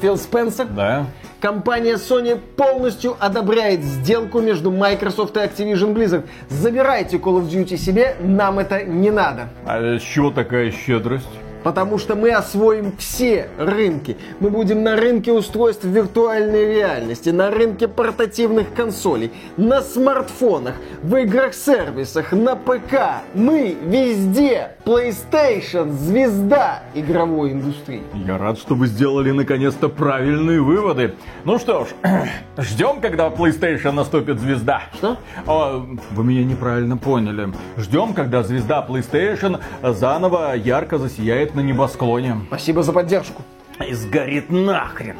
Фил 0.00 0.16
Спенсер. 0.16 0.66
Да. 0.66 1.06
Компания 1.40 1.94
Sony 1.94 2.38
полностью 2.38 3.16
одобряет 3.20 3.82
сделку 3.82 4.40
между 4.40 4.70
Microsoft 4.70 5.36
и 5.36 5.40
Activision 5.40 5.94
Blizzard. 5.94 6.24
Забирайте 6.48 7.18
Call 7.18 7.40
of 7.40 7.48
Duty 7.48 7.76
себе, 7.76 8.16
нам 8.20 8.58
это 8.58 8.84
не 8.84 9.10
надо. 9.10 9.48
А 9.66 9.98
с 9.98 10.02
чего 10.02 10.30
такая 10.30 10.70
щедрость? 10.70 11.28
Потому 11.62 11.98
что 11.98 12.14
мы 12.14 12.30
освоим 12.30 12.92
все 12.98 13.48
рынки. 13.58 14.16
Мы 14.40 14.50
будем 14.50 14.82
на 14.82 14.96
рынке 14.96 15.32
устройств 15.32 15.84
виртуальной 15.84 16.74
реальности, 16.74 17.30
на 17.30 17.50
рынке 17.50 17.88
портативных 17.88 18.72
консолей, 18.74 19.32
на 19.56 19.80
смартфонах, 19.80 20.74
в 21.02 21.16
играх-сервисах, 21.16 22.32
на 22.32 22.54
ПК. 22.56 23.22
Мы 23.34 23.76
везде. 23.82 24.76
PlayStation– 24.86 25.90
звезда 25.98 26.84
игровой 26.94 27.50
индустрии. 27.50 28.02
Я 28.14 28.38
рад, 28.38 28.56
что 28.56 28.76
вы 28.76 28.86
сделали 28.86 29.32
наконец-то 29.32 29.88
правильные 29.88 30.60
выводы. 30.60 31.16
Ну 31.44 31.58
что 31.58 31.86
ж, 31.86 31.88
ждем, 32.58 33.00
когда 33.00 33.26
PlayStation 33.26 33.90
наступит 33.90 34.38
звезда. 34.38 34.82
Что? 34.94 35.16
О, 35.46 35.84
вы 36.12 36.24
меня 36.24 36.44
неправильно 36.44 36.96
поняли. 36.96 37.52
Ждем, 37.76 38.14
когда 38.14 38.44
звезда 38.44 38.86
PlayStation 38.88 39.60
заново 39.82 40.54
ярко 40.54 40.98
засияет 40.98 41.55
на 41.56 41.60
небосклоне. 41.60 42.36
Спасибо 42.46 42.82
за 42.82 42.92
поддержку. 42.92 43.42
И 43.86 43.92
сгорит 43.92 44.50
нахрен. 44.50 45.16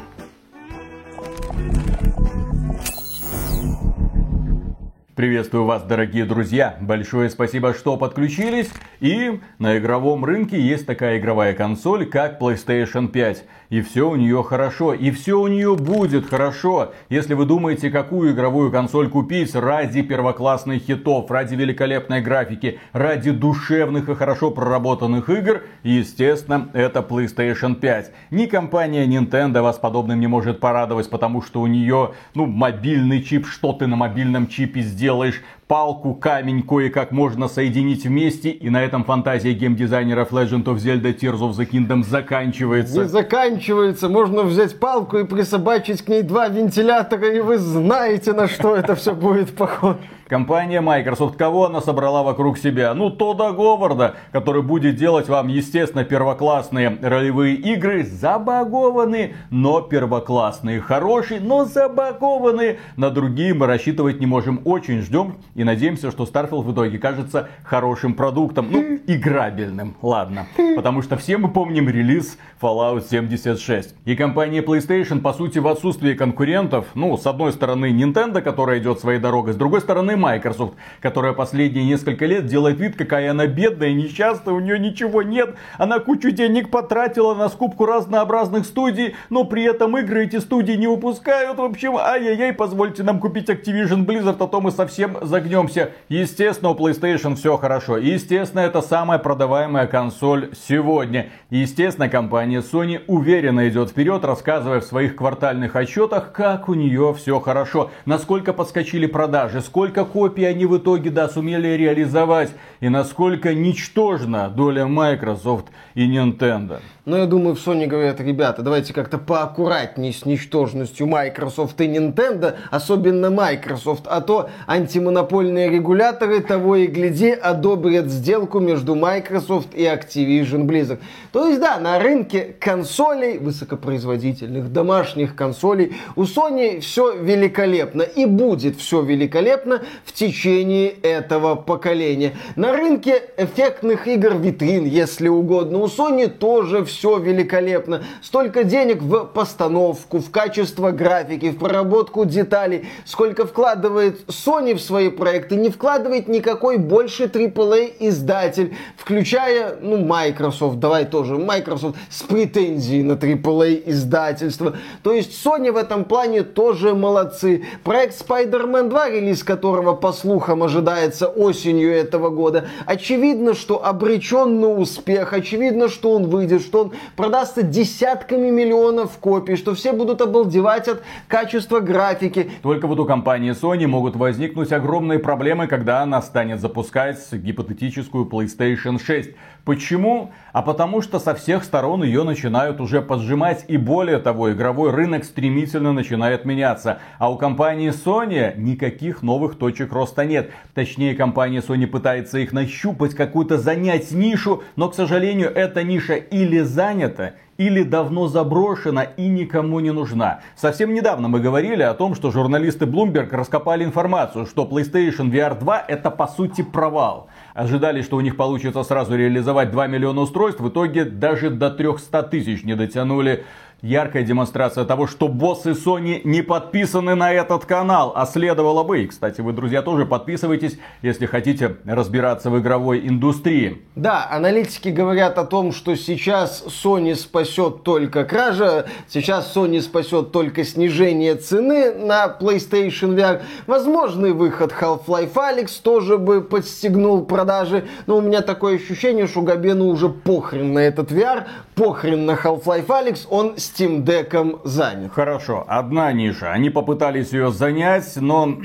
Приветствую 5.17 5.63
вас, 5.63 5.81
дорогие 5.81 6.25
друзья. 6.25 6.77
Большое 6.79 7.31
спасибо, 7.31 7.73
что 7.73 7.97
подключились. 7.97 8.69
И 8.99 9.39
на 9.57 9.79
игровом 9.79 10.23
рынке 10.23 10.61
есть 10.61 10.85
такая 10.85 11.17
игровая 11.17 11.55
консоль, 11.55 12.05
как 12.05 12.39
PlayStation 12.39 13.07
5. 13.07 13.43
И 13.71 13.81
все 13.81 14.07
у 14.07 14.15
нее 14.15 14.43
хорошо. 14.43 14.93
И 14.93 15.09
все 15.09 15.39
у 15.39 15.47
нее 15.47 15.75
будет 15.75 16.29
хорошо. 16.29 16.93
Если 17.09 17.33
вы 17.33 17.47
думаете, 17.47 17.89
какую 17.89 18.31
игровую 18.31 18.71
консоль 18.71 19.09
купить 19.09 19.55
ради 19.55 20.03
первоклассных 20.03 20.83
хитов, 20.83 21.31
ради 21.31 21.55
великолепной 21.55 22.21
графики, 22.21 22.79
ради 22.93 23.31
душевных 23.31 24.09
и 24.09 24.13
хорошо 24.13 24.51
проработанных 24.51 25.31
игр, 25.31 25.63
естественно, 25.81 26.69
это 26.73 26.99
PlayStation 26.99 27.73
5. 27.73 28.11
Ни 28.29 28.45
компания 28.45 29.07
Nintendo 29.07 29.63
вас 29.63 29.79
подобным 29.79 30.19
не 30.19 30.27
может 30.27 30.59
порадовать, 30.59 31.09
потому 31.09 31.41
что 31.41 31.61
у 31.61 31.65
нее, 31.65 32.11
ну, 32.35 32.45
мобильный 32.45 33.23
чип, 33.23 33.47
что 33.47 33.73
ты 33.73 33.87
на 33.87 33.95
мобильном 33.95 34.45
чипе 34.45 34.81
сделал 34.81 35.06
сделаешь 35.07 35.41
палку, 35.67 36.13
камень 36.15 36.63
кое-как 36.63 37.11
можно 37.11 37.47
соединить 37.47 38.05
вместе, 38.05 38.49
и 38.49 38.69
на 38.69 38.83
этом 38.83 39.05
фантазия 39.05 39.53
геймдизайнеров 39.53 40.33
Legend 40.33 40.65
of 40.65 40.75
Zelda 40.75 41.17
Tears 41.17 41.39
of 41.39 41.51
the 41.51 41.65
Kingdom 41.65 42.03
заканчивается. 42.03 43.03
Не 43.03 43.07
заканчивается, 43.07 44.09
можно 44.09 44.43
взять 44.43 44.77
палку 44.81 45.17
и 45.17 45.23
присобачить 45.23 46.01
к 46.01 46.09
ней 46.09 46.23
два 46.23 46.49
вентилятора, 46.49 47.33
и 47.33 47.39
вы 47.39 47.57
знаете, 47.57 48.33
на 48.33 48.49
что 48.49 48.75
это 48.75 48.95
все 48.95 49.15
будет 49.15 49.55
похоже. 49.55 49.99
Компания 50.27 50.81
Microsoft, 50.81 51.37
кого 51.37 51.67
она 51.67 51.79
собрала 51.79 52.21
вокруг 52.21 52.57
себя? 52.57 52.93
Ну, 52.93 53.09
Тода 53.09 53.53
Говарда, 53.53 54.15
который 54.33 54.61
будет 54.61 54.97
делать 54.97 55.29
вам, 55.29 55.47
естественно, 55.47 56.03
первоклассные 56.03 56.97
ролевые 57.01 57.55
игры, 57.55 58.03
забагованные, 58.03 59.35
но 59.51 59.79
первоклассные. 59.79 60.81
Хорошие, 60.81 61.39
но 61.39 61.63
забагованные. 61.63 62.79
На 62.97 63.09
другие 63.09 63.53
мы 63.53 63.67
рассчитывать 63.67 64.19
не 64.19 64.25
можем. 64.25 64.59
Очень 64.65 65.01
ждем 65.01 65.35
и 65.55 65.63
надеемся, 65.63 66.11
что 66.11 66.25
Starfield 66.25 66.63
в 66.63 66.73
итоге 66.73 66.97
кажется 66.97 67.47
хорошим 67.63 68.13
продуктом. 68.13 68.67
Ну, 68.69 68.99
играбельным, 69.07 69.95
ладно. 70.01 70.47
Потому 70.75 71.03
что 71.03 71.15
все 71.15 71.37
мы 71.37 71.47
помним 71.47 71.87
релиз 71.87 72.37
Fallout 72.61 73.05
76. 73.09 73.95
И 74.03 74.15
компания 74.17 74.61
PlayStation, 74.61 75.21
по 75.21 75.31
сути, 75.31 75.59
в 75.59 75.67
отсутствии 75.69 76.15
конкурентов, 76.15 76.87
ну, 76.95 77.15
с 77.17 77.25
одной 77.25 77.53
стороны 77.53 77.93
Nintendo, 77.93 78.41
которая 78.41 78.79
идет 78.79 78.99
своей 78.99 79.19
дорогой, 79.19 79.53
с 79.53 79.55
другой 79.55 79.79
стороны 79.79 80.16
Microsoft, 80.17 80.75
которая 81.01 81.33
последние 81.33 81.85
несколько 81.85 82.25
лет 82.25 82.45
делает 82.47 82.79
вид, 82.79 82.95
какая 82.95 83.31
она 83.31 83.45
бедная, 83.45 83.93
несчастная, 83.93 84.53
у 84.53 84.59
нее 84.59 84.79
ничего 84.79 85.21
нет. 85.21 85.55
Она 85.77 85.99
кучу 85.99 86.31
денег 86.31 86.71
потратила 86.71 87.35
на 87.35 87.49
скупку 87.49 87.85
разнообразных 87.85 88.65
студий, 88.65 89.15
но 89.29 89.43
при 89.43 89.63
этом 89.63 89.97
игры 89.97 90.25
эти 90.25 90.39
студии 90.39 90.73
не 90.73 90.87
выпускают. 90.87 91.57
В 91.57 91.63
общем, 91.63 91.97
ай-яй-яй, 91.97 92.53
позвольте 92.53 93.03
нам 93.03 93.19
купить 93.19 93.49
Activision 93.49 94.05
Blizzard, 94.05 94.37
а 94.39 94.47
то 94.47 94.61
мы 94.61 94.71
совсем 94.71 95.17
загнем 95.21 95.67
вернемся. 95.67 95.91
Естественно, 96.09 96.71
у 96.71 96.75
PlayStation 96.75 97.35
все 97.35 97.57
хорошо. 97.57 97.97
Естественно, 97.97 98.61
это 98.61 98.81
самая 98.81 99.19
продаваемая 99.19 99.87
консоль 99.87 100.49
сегодня. 100.67 101.29
Естественно, 101.49 102.09
компания 102.09 102.61
Sony 102.61 103.01
уверенно 103.07 103.67
идет 103.67 103.89
вперед, 103.89 104.23
рассказывая 104.23 104.79
в 104.79 104.85
своих 104.85 105.15
квартальных 105.15 105.75
отчетах, 105.75 106.31
как 106.31 106.69
у 106.69 106.73
нее 106.73 107.13
все 107.17 107.39
хорошо. 107.39 107.91
Насколько 108.05 108.53
подскочили 108.53 109.05
продажи, 109.05 109.61
сколько 109.61 110.05
копий 110.07 110.45
они 110.45 110.65
в 110.65 110.77
итоге 110.77 111.09
да, 111.09 111.29
сумели 111.29 111.67
реализовать. 111.67 112.51
И 112.79 112.89
насколько 112.89 113.53
ничтожна 113.53 114.49
доля 114.49 114.87
Microsoft 114.87 115.67
и 115.93 116.07
Nintendo. 116.07 116.79
Но 117.07 117.15
я 117.15 117.25
думаю, 117.25 117.55
в 117.55 117.65
Sony 117.65 117.87
говорят, 117.87 118.19
ребята, 118.19 118.61
давайте 118.61 118.93
как-то 118.93 119.17
поаккуратнее 119.17 120.11
с 120.11 120.25
ничтожностью 120.25 121.07
Microsoft 121.07 121.79
и 121.79 121.85
Nintendo, 121.85 122.55
особенно 122.69 123.29
Microsoft, 123.29 124.03
а 124.07 124.19
то 124.19 124.49
антимонопольные 124.67 125.69
регуляторы 125.69 126.41
того 126.41 126.75
и 126.75 126.87
гляди 126.87 127.29
одобрят 127.29 128.07
сделку 128.07 128.59
между 128.59 128.93
Microsoft 128.93 129.73
и 129.73 129.83
Activision 129.83 130.65
Blizzard. 130.65 130.99
То 131.31 131.47
есть, 131.47 131.61
да, 131.61 131.79
на 131.79 131.97
рынке 131.97 132.55
консолей, 132.59 133.37
высокопроизводительных 133.37 134.73
домашних 134.73 135.33
консолей, 135.33 135.95
у 136.17 136.23
Sony 136.23 136.81
все 136.81 137.15
великолепно 137.15 138.01
и 138.01 138.25
будет 138.25 138.75
все 138.75 139.01
великолепно 139.01 139.81
в 140.03 140.11
течение 140.11 140.89
этого 140.89 141.55
поколения. 141.55 142.33
На 142.57 142.73
рынке 142.73 143.21
эффектных 143.37 144.09
игр 144.09 144.35
витрин, 144.35 144.83
если 144.83 145.29
угодно, 145.29 145.77
у 145.77 145.85
Sony 145.85 146.27
тоже 146.27 146.83
все 146.83 146.96
все 146.97 147.19
великолепно. 147.19 148.03
Столько 148.23 148.63
денег 148.63 149.03
в 149.03 149.25
постановку, 149.25 150.17
в 150.17 150.31
качество 150.31 150.91
графики, 150.91 151.51
в 151.51 151.59
проработку 151.59 152.25
деталей. 152.25 152.87
Сколько 153.05 153.45
вкладывает 153.45 154.27
Sony 154.27 154.73
в 154.73 154.81
свои 154.81 155.09
проекты, 155.09 155.55
не 155.55 155.69
вкладывает 155.69 156.27
никакой 156.27 156.77
больше 156.77 157.25
AAA 157.25 157.93
издатель, 157.99 158.75
включая, 158.97 159.77
ну, 159.79 159.97
Microsoft, 159.97 160.79
давай 160.79 161.05
тоже, 161.05 161.37
Microsoft 161.37 161.97
с 162.09 162.23
претензией 162.23 163.03
на 163.03 163.13
AAA 163.13 163.83
издательство. 163.85 164.75
То 165.03 165.13
есть 165.13 165.45
Sony 165.45 165.71
в 165.71 165.77
этом 165.77 166.03
плане 166.03 166.41
тоже 166.41 166.95
молодцы. 166.95 167.63
Проект 167.83 168.19
Spider-Man 168.19 168.89
2, 168.89 169.09
релиз 169.09 169.43
которого, 169.43 169.93
по 169.93 170.11
слухам, 170.13 170.63
ожидается 170.63 171.27
осенью 171.27 171.93
этого 171.93 172.29
года, 172.29 172.67
очевидно, 172.87 173.53
что 173.53 173.85
обречен 173.85 174.59
на 174.59 174.69
успех, 174.69 175.33
очевидно, 175.33 175.89
что 175.89 176.11
он 176.13 176.27
выйдет, 176.27 176.61
что 176.61 176.81
он 176.81 176.86
он 176.87 176.93
продастся 177.15 177.63
десятками 177.63 178.49
миллионов 178.49 179.17
копий, 179.17 179.55
что 179.55 179.73
все 179.75 179.93
будут 179.93 180.21
обалдевать 180.21 180.87
от 180.87 181.03
качества 181.27 181.79
графики. 181.79 182.51
Только 182.61 182.87
вот 182.87 182.99
у 182.99 183.05
компании 183.05 183.51
Sony 183.51 183.87
могут 183.87 184.15
возникнуть 184.15 184.71
огромные 184.71 185.19
проблемы, 185.19 185.67
когда 185.67 186.01
она 186.01 186.21
станет 186.21 186.59
запускать 186.59 187.17
гипотетическую 187.31 188.25
PlayStation 188.25 189.01
6. 189.01 189.31
Почему? 189.67 190.31
А 190.53 190.61
потому 190.61 191.01
что 191.01 191.19
со 191.19 191.35
всех 191.35 191.65
сторон 191.65 192.01
ее 192.01 192.23
начинают 192.23 192.79
уже 192.79 193.01
поджимать. 193.01 193.65
И 193.67 193.75
более 193.75 194.19
того, 194.19 194.53
игровой 194.53 194.91
рынок 194.91 195.25
стремительно 195.25 195.91
начинает 195.91 196.45
меняться. 196.45 196.99
А 197.19 197.29
у 197.29 197.37
компании 197.37 197.91
Sony 197.91 198.57
никаких 198.57 199.23
новых 199.23 199.57
точек 199.57 199.91
роста 199.91 200.23
нет. 200.23 200.51
Точнее, 200.73 201.15
компания 201.15 201.59
Sony 201.59 201.85
пытается 201.85 202.39
их 202.39 202.53
нащупать, 202.53 203.13
какую-то 203.13 203.57
занять 203.57 204.11
нишу. 204.11 204.63
Но, 204.77 204.87
к 204.87 204.95
сожалению, 204.95 205.51
эта 205.53 205.83
ниша 205.83 206.15
или 206.15 206.61
занята, 206.77 207.33
или 207.57 207.81
давно 207.81 208.27
заброшена 208.27 209.01
и 209.01 209.27
никому 209.27 209.79
не 209.79 209.91
нужна. 209.91 210.41
Совсем 210.55 210.93
недавно 210.93 211.27
мы 211.27 211.39
говорили 211.39 211.81
о 211.81 211.95
том, 211.95 212.13
что 212.13 212.29
журналисты 212.29 212.85
Bloomberg 212.85 213.29
раскопали 213.31 213.83
информацию, 213.83 214.45
что 214.45 214.63
PlayStation 214.65 215.31
VR 215.31 215.59
2 215.59 215.85
это 215.87 216.11
по 216.11 216.27
сути 216.27 216.61
провал 216.61 217.29
ожидали, 217.55 218.03
что 218.03 218.17
у 218.17 218.21
них 218.21 218.37
получится 218.37 218.83
сразу 218.83 219.15
реализовать 219.15 219.71
2 219.71 219.87
миллиона 219.87 220.21
устройств, 220.21 220.61
в 220.61 220.69
итоге 220.69 221.03
даже 221.03 221.49
до 221.49 221.71
300 221.71 222.23
тысяч 222.23 222.63
не 222.63 222.75
дотянули 222.75 223.43
яркая 223.81 224.23
демонстрация 224.23 224.85
того, 224.85 225.07
что 225.07 225.27
боссы 225.27 225.71
Sony 225.71 226.21
не 226.23 226.41
подписаны 226.41 227.15
на 227.15 227.31
этот 227.31 227.65
канал, 227.65 228.13
а 228.15 228.25
следовало 228.25 228.83
бы. 228.83 229.03
И, 229.03 229.07
кстати, 229.07 229.41
вы, 229.41 229.53
друзья, 229.53 229.81
тоже 229.81 230.05
подписывайтесь, 230.05 230.79
если 231.01 231.25
хотите 231.25 231.77
разбираться 231.85 232.49
в 232.49 232.59
игровой 232.59 233.07
индустрии. 233.07 233.83
Да, 233.95 234.27
аналитики 234.29 234.89
говорят 234.89 235.37
о 235.37 235.45
том, 235.45 235.71
что 235.71 235.95
сейчас 235.95 236.63
Sony 236.67 237.15
спасет 237.15 237.83
только 237.83 238.25
кража, 238.25 238.87
сейчас 239.07 239.55
Sony 239.55 239.81
спасет 239.81 240.31
только 240.31 240.63
снижение 240.63 241.35
цены 241.35 241.93
на 241.93 242.35
PlayStation 242.39 243.15
VR. 243.15 243.41
Возможный 243.67 244.33
выход 244.33 244.73
Half-Life 244.79 245.33
Alyx 245.33 245.81
тоже 245.83 246.17
бы 246.17 246.41
подстегнул 246.41 247.25
продажи, 247.25 247.85
но 248.07 248.17
у 248.17 248.21
меня 248.21 248.41
такое 248.41 248.75
ощущение, 248.75 249.27
что 249.27 249.41
Габену 249.41 249.85
уже 249.85 250.09
похрен 250.09 250.73
на 250.73 250.79
этот 250.79 251.11
VR, 251.11 251.45
похрен 251.75 252.25
на 252.25 252.31
Half-Life 252.31 252.87
Alyx, 252.87 253.27
он 253.29 253.57
Steam 253.67 254.03
Deck 254.03 254.61
занят. 254.63 255.11
Хорошо, 255.13 255.65
одна 255.67 256.11
ниша. 256.13 256.51
Они 256.51 256.69
попытались 256.69 257.33
ее 257.33 257.51
занять, 257.51 258.15
но 258.15 258.57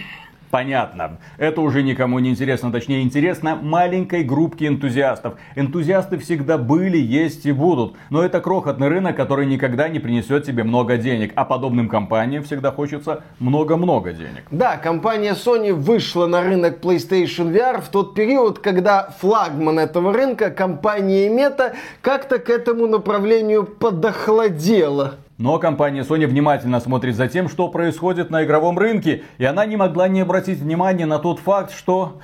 Понятно. 0.52 1.16
Это 1.38 1.62
уже 1.62 1.82
никому 1.82 2.18
не 2.18 2.28
интересно, 2.28 2.70
точнее 2.70 3.00
интересно 3.00 3.56
маленькой 3.56 4.22
группке 4.22 4.66
энтузиастов. 4.66 5.36
Энтузиасты 5.56 6.18
всегда 6.18 6.58
были, 6.58 6.98
есть 6.98 7.46
и 7.46 7.52
будут. 7.52 7.94
Но 8.10 8.22
это 8.22 8.38
крохотный 8.42 8.88
рынок, 8.88 9.16
который 9.16 9.46
никогда 9.46 9.88
не 9.88 9.98
принесет 9.98 10.44
тебе 10.44 10.62
много 10.62 10.98
денег. 10.98 11.32
А 11.36 11.46
подобным 11.46 11.88
компаниям 11.88 12.44
всегда 12.44 12.70
хочется 12.70 13.24
много-много 13.38 14.12
денег. 14.12 14.44
Да, 14.50 14.76
компания 14.76 15.32
Sony 15.32 15.72
вышла 15.72 16.26
на 16.26 16.42
рынок 16.42 16.80
PlayStation 16.82 17.50
VR 17.50 17.80
в 17.80 17.88
тот 17.88 18.14
период, 18.14 18.58
когда 18.58 19.08
флагман 19.20 19.78
этого 19.78 20.12
рынка, 20.12 20.50
компания 20.50 21.30
Meta, 21.30 21.72
как-то 22.02 22.38
к 22.38 22.50
этому 22.50 22.86
направлению 22.86 23.64
подохладела. 23.64 25.14
Но 25.38 25.58
компания 25.58 26.02
Sony 26.02 26.26
внимательно 26.26 26.78
смотрит 26.80 27.16
за 27.16 27.26
тем, 27.26 27.48
что 27.48 27.68
происходит 27.68 28.30
на 28.30 28.44
игровом 28.44 28.78
рынке, 28.78 29.22
и 29.38 29.44
она 29.44 29.64
не 29.66 29.76
могла 29.76 30.08
не 30.08 30.20
обратить 30.20 30.58
внимания 30.58 31.06
на 31.06 31.18
тот 31.18 31.38
факт, 31.38 31.72
что 31.72 32.20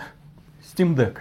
Steam 0.62 0.94
Deck. 0.94 1.16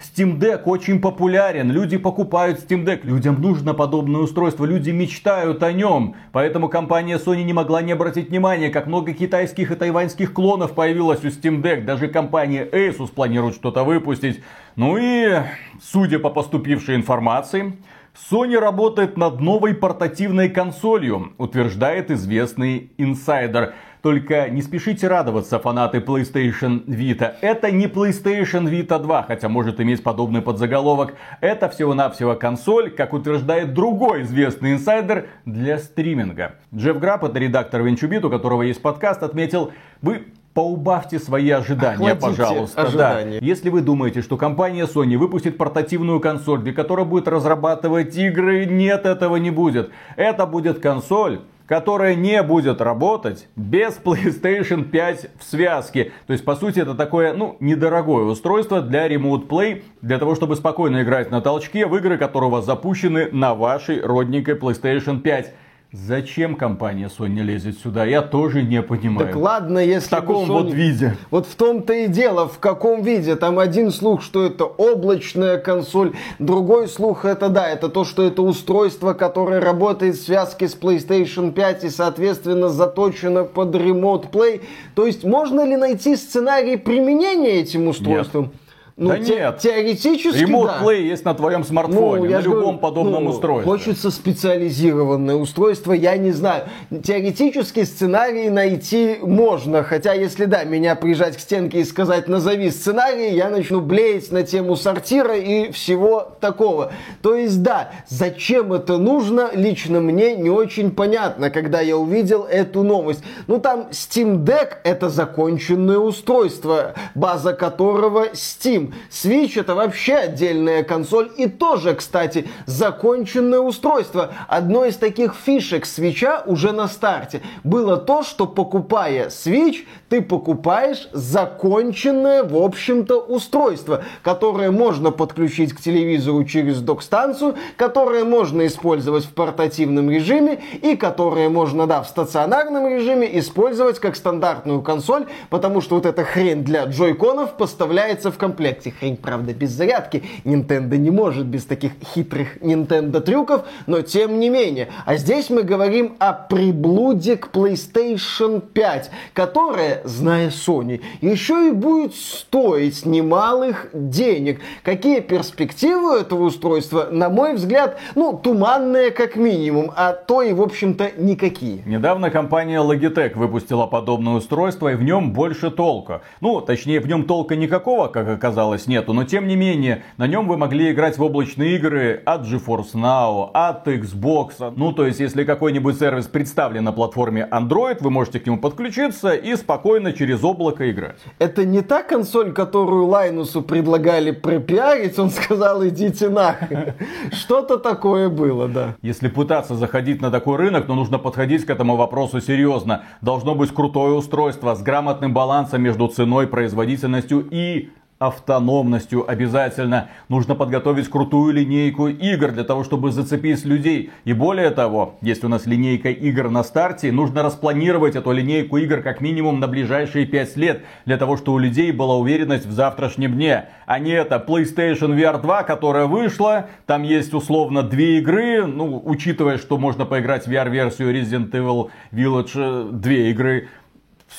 Steam 0.00 0.38
Deck 0.38 0.62
очень 0.64 1.00
популярен, 1.00 1.72
люди 1.72 1.96
покупают 1.96 2.60
Steam 2.60 2.84
Deck, 2.84 3.00
людям 3.02 3.40
нужно 3.40 3.74
подобное 3.74 4.20
устройство, 4.20 4.64
люди 4.64 4.90
мечтают 4.90 5.62
о 5.62 5.72
нем. 5.72 6.14
Поэтому 6.30 6.68
компания 6.68 7.18
Sony 7.18 7.42
не 7.42 7.52
могла 7.52 7.82
не 7.82 7.92
обратить 7.92 8.30
внимания, 8.30 8.70
как 8.70 8.86
много 8.86 9.12
китайских 9.12 9.72
и 9.72 9.74
тайваньских 9.74 10.32
клонов 10.32 10.74
появилось 10.74 11.24
у 11.24 11.28
Steam 11.28 11.62
Deck. 11.62 11.84
Даже 11.84 12.06
компания 12.06 12.64
Asus 12.64 13.12
планирует 13.12 13.56
что-то 13.56 13.82
выпустить. 13.82 14.40
Ну 14.76 14.96
и, 14.96 15.40
судя 15.82 16.20
по 16.20 16.30
поступившей 16.30 16.94
информации, 16.94 17.76
Sony 18.18 18.58
работает 18.58 19.16
над 19.16 19.40
новой 19.40 19.74
портативной 19.74 20.50
консолью, 20.50 21.32
утверждает 21.38 22.10
известный 22.10 22.92
инсайдер. 22.98 23.74
Только 24.02 24.48
не 24.48 24.60
спешите 24.60 25.08
радоваться, 25.08 25.58
фанаты 25.58 25.98
PlayStation 25.98 26.84
Vita. 26.84 27.34
Это 27.40 27.70
не 27.70 27.86
PlayStation 27.86 28.68
Vita 28.70 28.98
2, 29.00 29.22
хотя 29.22 29.48
может 29.48 29.80
иметь 29.80 30.02
подобный 30.02 30.42
подзаголовок. 30.42 31.14
Это 31.40 31.68
всего-навсего 31.68 32.34
консоль, 32.34 32.90
как 32.90 33.12
утверждает 33.12 33.72
другой 33.72 34.22
известный 34.22 34.72
инсайдер, 34.72 35.28
для 35.44 35.78
стриминга. 35.78 36.56
Джефф 36.74 36.98
Грапп, 36.98 37.24
это 37.24 37.38
редактор 37.38 37.82
Венчубит, 37.82 38.24
у 38.24 38.30
которого 38.30 38.62
есть 38.62 38.82
подкаст, 38.82 39.22
отметил, 39.22 39.72
вы 40.02 40.26
поубавьте 40.58 41.20
свои 41.20 41.50
ожидания, 41.50 42.14
Охладите 42.14 42.26
пожалуйста. 42.26 42.82
ожидания. 42.82 43.38
Да. 43.38 43.46
Если 43.46 43.68
вы 43.68 43.80
думаете, 43.80 44.22
что 44.22 44.36
компания 44.36 44.86
Sony 44.86 45.16
выпустит 45.16 45.56
портативную 45.56 46.18
консоль, 46.18 46.62
для 46.62 46.72
которой 46.72 47.04
будет 47.04 47.28
разрабатывать 47.28 48.16
игры, 48.16 48.66
нет, 48.66 49.06
этого 49.06 49.36
не 49.36 49.52
будет. 49.52 49.90
Это 50.16 50.46
будет 50.46 50.80
консоль, 50.80 51.42
которая 51.66 52.16
не 52.16 52.42
будет 52.42 52.80
работать 52.80 53.46
без 53.54 54.00
PlayStation 54.04 54.82
5 54.82 55.30
в 55.38 55.44
связке. 55.44 56.10
То 56.26 56.32
есть, 56.32 56.44
по 56.44 56.56
сути, 56.56 56.80
это 56.80 56.96
такое, 56.96 57.34
ну, 57.34 57.56
недорогое 57.60 58.24
устройство 58.24 58.80
для 58.80 59.06
Remote 59.06 59.46
Play, 59.46 59.84
для 60.02 60.18
того, 60.18 60.34
чтобы 60.34 60.56
спокойно 60.56 61.02
играть 61.02 61.30
на 61.30 61.40
толчке 61.40 61.86
в 61.86 61.94
игры, 61.94 62.18
которые 62.18 62.48
у 62.48 62.52
вас 62.52 62.66
запущены 62.66 63.28
на 63.30 63.54
вашей 63.54 64.00
родненькой 64.00 64.56
PlayStation 64.56 65.20
5. 65.20 65.54
Зачем 65.90 66.56
компания 66.56 67.08
Sony 67.08 67.40
лезет 67.40 67.78
сюда, 67.78 68.04
я 68.04 68.20
тоже 68.20 68.62
не 68.62 68.82
понимаю. 68.82 69.28
Так 69.28 69.36
ладно, 69.36 69.78
если 69.78 70.08
В 70.08 70.10
таком 70.10 70.44
Sony- 70.44 70.64
вот 70.64 70.70
виде. 70.70 71.16
Вот 71.30 71.46
в 71.46 71.54
том-то 71.54 71.94
и 71.94 72.08
дело, 72.08 72.46
в 72.46 72.58
каком 72.58 73.02
виде. 73.02 73.36
Там 73.36 73.58
один 73.58 73.90
слух, 73.90 74.20
что 74.20 74.44
это 74.44 74.66
облачная 74.66 75.56
консоль, 75.56 76.12
другой 76.38 76.88
слух 76.88 77.24
это 77.24 77.48
да, 77.48 77.66
это 77.66 77.88
то, 77.88 78.04
что 78.04 78.22
это 78.22 78.42
устройство, 78.42 79.14
которое 79.14 79.60
работает 79.60 80.16
в 80.16 80.22
связке 80.22 80.68
с 80.68 80.76
PlayStation 80.76 81.52
5 81.52 81.84
и, 81.84 81.88
соответственно, 81.88 82.68
заточено 82.68 83.44
под 83.44 83.74
Remote 83.74 84.30
Play. 84.30 84.60
То 84.94 85.06
есть 85.06 85.24
можно 85.24 85.64
ли 85.64 85.76
найти 85.76 86.16
сценарий 86.16 86.76
применения 86.76 87.60
этим 87.60 87.88
устройством? 87.88 88.52
Ну, 88.98 89.10
Да 89.10 89.18
те- 89.20 89.36
нет. 89.36 89.58
Теоретически, 89.58 90.42
Remote 90.42 90.66
да. 90.66 90.80
Play 90.82 91.02
есть 91.02 91.24
на 91.24 91.32
твоем 91.32 91.62
смартфоне, 91.62 92.30
я 92.30 92.38
на 92.38 92.42
любом 92.42 92.60
говорю, 92.60 92.78
подобном 92.78 93.24
ну, 93.24 93.30
устройстве. 93.30 93.70
Хочется 93.70 94.10
специализированное 94.10 95.36
устройство, 95.36 95.92
я 95.92 96.16
не 96.16 96.32
знаю. 96.32 96.64
Теоретически 97.04 97.84
сценарий 97.84 98.50
найти 98.50 99.18
можно, 99.22 99.84
хотя 99.84 100.14
если 100.14 100.46
да, 100.46 100.64
меня 100.64 100.96
прижать 100.96 101.36
к 101.36 101.40
стенке 101.40 101.82
и 101.82 101.84
сказать 101.84 102.26
назови 102.26 102.72
сценарий, 102.72 103.36
я 103.36 103.50
начну 103.50 103.80
блеять 103.80 104.32
на 104.32 104.42
тему 104.42 104.74
сортира 104.74 105.38
и 105.38 105.70
всего 105.70 106.32
такого. 106.40 106.90
То 107.22 107.36
есть 107.36 107.62
да, 107.62 107.92
зачем 108.08 108.72
это 108.72 108.98
нужно, 108.98 109.50
лично 109.54 110.00
мне 110.00 110.34
не 110.34 110.50
очень 110.50 110.90
понятно, 110.90 111.50
когда 111.50 111.80
я 111.80 111.96
увидел 111.96 112.42
эту 112.42 112.82
новость. 112.82 113.22
Ну 113.46 113.60
там 113.60 113.90
Steam 113.92 114.42
Deck 114.44 114.78
это 114.82 115.08
законченное 115.08 115.98
устройство, 115.98 116.94
база 117.14 117.52
которого 117.52 118.30
Steam. 118.32 118.87
Switch 119.10 119.58
это 119.58 119.74
вообще 119.74 120.14
отдельная 120.14 120.82
консоль 120.82 121.30
и 121.36 121.46
тоже, 121.46 121.94
кстати, 121.94 122.48
законченное 122.66 123.60
устройство. 123.60 124.32
Одной 124.48 124.90
из 124.90 124.96
таких 124.96 125.34
фишек 125.34 125.84
Switch 125.84 126.42
уже 126.46 126.72
на 126.72 126.88
старте 126.88 127.42
было 127.64 127.96
то, 127.96 128.22
что 128.22 128.46
покупая 128.46 129.28
Switch, 129.28 129.84
ты 130.08 130.22
покупаешь 130.22 131.08
законченное, 131.12 132.42
в 132.42 132.56
общем-то, 132.56 133.20
устройство, 133.20 134.04
которое 134.22 134.70
можно 134.70 135.10
подключить 135.10 135.72
к 135.72 135.80
телевизору 135.80 136.44
через 136.44 136.80
док-станцию, 136.80 137.56
которое 137.76 138.24
можно 138.24 138.66
использовать 138.66 139.24
в 139.24 139.32
портативном 139.32 140.10
режиме 140.10 140.60
и 140.82 140.96
которое 140.96 141.48
можно, 141.48 141.86
да, 141.86 142.02
в 142.02 142.08
стационарном 142.08 142.88
режиме 142.88 143.38
использовать 143.38 143.98
как 143.98 144.16
стандартную 144.16 144.82
консоль, 144.82 145.26
потому 145.50 145.80
что 145.80 145.96
вот 145.96 146.06
эта 146.06 146.24
хрень 146.24 146.64
для 146.64 146.84
джойконов 146.84 147.56
поставляется 147.56 148.30
в 148.30 148.38
комплекте. 148.78 148.92
Хрень, 148.98 149.16
правда, 149.16 149.54
без 149.54 149.70
зарядки. 149.70 150.22
Nintendo 150.44 150.96
не 150.96 151.10
может 151.10 151.46
без 151.46 151.64
таких 151.64 151.92
хитрых 152.14 152.58
Nintendo 152.58 153.20
трюков, 153.20 153.62
но 153.86 154.00
тем 154.02 154.38
не 154.38 154.50
менее. 154.50 154.88
А 155.04 155.16
здесь 155.16 155.50
мы 155.50 155.62
говорим 155.62 156.16
о 156.18 156.32
приблуде 156.32 157.36
к 157.36 157.48
PlayStation 157.52 158.60
5, 158.60 159.10
которая, 159.32 160.00
зная 160.04 160.50
Sony, 160.50 161.00
еще 161.20 161.68
и 161.68 161.72
будет 161.72 162.14
стоить 162.14 163.06
немалых 163.06 163.88
денег. 163.92 164.60
Какие 164.82 165.20
перспективы 165.20 166.14
у 166.14 166.16
этого 166.16 166.44
устройства, 166.44 167.08
на 167.10 167.28
мой 167.28 167.54
взгляд, 167.54 167.98
ну, 168.14 168.32
туманные 168.32 169.10
как 169.10 169.36
минимум, 169.36 169.90
а 169.96 170.12
то 170.12 170.42
и, 170.42 170.52
в 170.52 170.62
общем-то, 170.62 171.12
никакие. 171.18 171.82
Недавно 171.86 172.30
компания 172.30 172.80
Logitech 172.80 173.36
выпустила 173.36 173.86
подобное 173.86 174.34
устройство, 174.34 174.92
и 174.92 174.94
в 174.94 175.02
нем 175.02 175.32
больше 175.32 175.70
толка. 175.70 176.22
Ну, 176.40 176.60
точнее, 176.60 177.00
в 177.00 177.06
нем 177.06 177.24
толка 177.24 177.56
никакого, 177.56 178.08
как 178.08 178.28
оказалось, 178.28 178.67
нету, 178.86 179.12
но 179.12 179.24
тем 179.24 179.46
не 179.46 179.56
менее, 179.56 180.02
на 180.16 180.26
нем 180.26 180.48
вы 180.48 180.56
могли 180.56 180.92
играть 180.92 181.18
в 181.18 181.22
облачные 181.22 181.76
игры 181.76 182.22
от 182.24 182.42
GeForce 182.42 182.94
Now, 182.94 183.50
от 183.54 183.86
Xbox. 183.86 184.72
Ну, 184.76 184.92
то 184.92 185.06
есть, 185.06 185.20
если 185.20 185.44
какой-нибудь 185.44 185.98
сервис 185.98 186.26
представлен 186.26 186.84
на 186.84 186.92
платформе 186.92 187.48
Android, 187.50 187.98
вы 188.00 188.10
можете 188.10 188.40
к 188.40 188.46
нему 188.46 188.58
подключиться 188.58 189.32
и 189.34 189.56
спокойно 189.56 190.12
через 190.12 190.44
облако 190.44 190.90
играть. 190.90 191.18
Это 191.38 191.64
не 191.64 191.82
та 191.82 192.02
консоль, 192.02 192.52
которую 192.52 193.06
Лайнусу 193.06 193.62
предлагали 193.62 194.30
пропиарить, 194.30 195.18
он 195.18 195.30
сказал, 195.30 195.86
идите 195.86 196.28
нахрен. 196.28 196.94
Что-то 197.32 197.78
такое 197.78 198.28
было, 198.28 198.68
да. 198.68 198.96
Если 199.02 199.28
пытаться 199.28 199.74
заходить 199.74 200.20
на 200.20 200.30
такой 200.30 200.56
рынок, 200.56 200.86
то 200.86 200.94
нужно 200.94 201.18
подходить 201.18 201.64
к 201.64 201.70
этому 201.70 201.96
вопросу 201.96 202.40
серьезно. 202.40 203.04
Должно 203.20 203.54
быть 203.54 203.72
крутое 203.72 204.14
устройство 204.14 204.74
с 204.74 204.82
грамотным 204.82 205.32
балансом 205.32 205.82
между 205.82 206.08
ценой, 206.08 206.46
производительностью 206.46 207.46
и 207.50 207.90
автономностью 208.18 209.28
обязательно. 209.30 210.08
Нужно 210.28 210.54
подготовить 210.54 211.08
крутую 211.08 211.54
линейку 211.54 212.08
игр 212.08 212.50
для 212.50 212.64
того, 212.64 212.82
чтобы 212.84 213.12
зацепить 213.12 213.64
людей. 213.64 214.10
И 214.24 214.32
более 214.32 214.70
того, 214.70 215.14
если 215.20 215.46
у 215.46 215.48
нас 215.48 215.66
линейка 215.66 216.10
игр 216.10 216.50
на 216.50 216.64
старте, 216.64 217.12
нужно 217.12 217.42
распланировать 217.42 218.16
эту 218.16 218.32
линейку 218.32 218.76
игр 218.78 219.02
как 219.02 219.20
минимум 219.20 219.60
на 219.60 219.68
ближайшие 219.68 220.26
5 220.26 220.56
лет, 220.56 220.82
для 221.06 221.16
того, 221.16 221.36
чтобы 221.36 221.56
у 221.56 221.58
людей 221.58 221.92
была 221.92 222.16
уверенность 222.16 222.66
в 222.66 222.72
завтрашнем 222.72 223.34
дне. 223.34 223.66
А 223.86 223.98
не 223.98 224.10
это 224.10 224.44
PlayStation 224.46 225.16
VR 225.16 225.40
2, 225.40 225.62
которая 225.62 226.06
вышла, 226.06 226.68
там 226.86 227.04
есть 227.04 227.32
условно 227.34 227.82
две 227.82 228.18
игры, 228.18 228.66
ну, 228.66 229.00
учитывая, 229.04 229.58
что 229.58 229.78
можно 229.78 230.04
поиграть 230.04 230.46
в 230.46 230.50
VR-версию 230.50 231.14
Resident 231.14 231.50
Evil 231.52 231.90
Village, 232.12 232.50
э, 232.56 232.88
две 232.92 233.30
игры. 233.30 233.68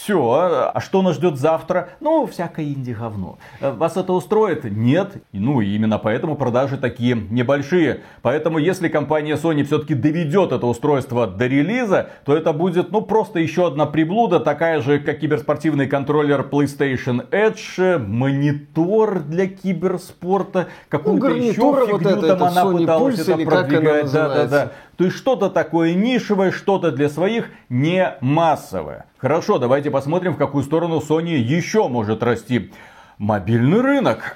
Все, 0.10 0.72
а 0.74 0.82
что 0.82 1.04
нас 1.04 1.18
ждет 1.18 1.38
завтра? 1.38 1.90
Ну, 2.00 2.26
всякое 2.26 2.66
инди-говно. 2.66 3.38
Э, 3.62 3.70
Вас 3.70 3.96
это 3.96 4.12
устроит? 4.14 4.64
Нет. 4.64 5.18
Ну, 5.34 5.62
и 5.62 5.76
именно 5.76 6.00
поэтому 6.00 6.36
продажи 6.36 6.78
такие 6.78 7.14
небольшие. 7.14 8.02
Поэтому, 8.24 8.58
если 8.58 8.88
компания 8.88 9.36
Sony 9.36 9.64
все-таки 9.64 9.94
доведет 9.94 10.52
это 10.52 10.66
устройство 10.66 11.28
до 11.28 11.46
релиза, 11.46 12.10
то 12.26 12.36
это 12.36 12.54
будет, 12.54 12.92
ну, 12.92 13.02
просто 13.02 13.38
еще 13.38 13.68
одна 13.68 13.86
приблуда, 13.86 14.40
такая 14.40 14.82
же, 14.82 14.98
как 14.98 15.20
киберспортивный 15.20 15.86
контроллер 15.86 16.42
PlayStation 16.42 17.30
Edge, 17.30 18.00
монитор 18.00 19.20
для 19.20 19.48
киберспорта, 19.48 20.70
какую-то 20.90 21.28
еще 21.28 21.62
гарнитура 21.62 21.86
фигню 21.86 22.16
вот 22.16 22.24
эта, 22.24 22.36
там 22.36 22.48
это 22.48 22.48
она 22.48 22.64
Sony 22.64 22.80
пыталась 22.80 23.20
Pulse 23.20 23.22
это 23.22 23.46
как 23.46 23.54
она 23.54 23.62
продвигать. 23.62 24.12
Да, 24.12 24.28
да, 24.30 24.46
да. 24.48 24.72
То 25.00 25.06
есть 25.06 25.16
что-то 25.16 25.50
такое 25.50 25.94
нишевое, 25.94 26.52
что-то 26.52 26.92
для 26.92 27.08
своих 27.08 27.52
не 27.70 28.18
массовое. 28.20 29.06
Хорошо, 29.18 29.58
давайте 29.58 29.90
посмотрим, 29.92 30.34
в 30.34 30.38
какую 30.38 30.62
сторону 30.66 31.00
Sony 31.00 31.38
еще 31.38 31.88
может 31.88 32.22
расти. 32.22 32.74
Мобильный 33.18 33.80
рынок. 33.80 34.36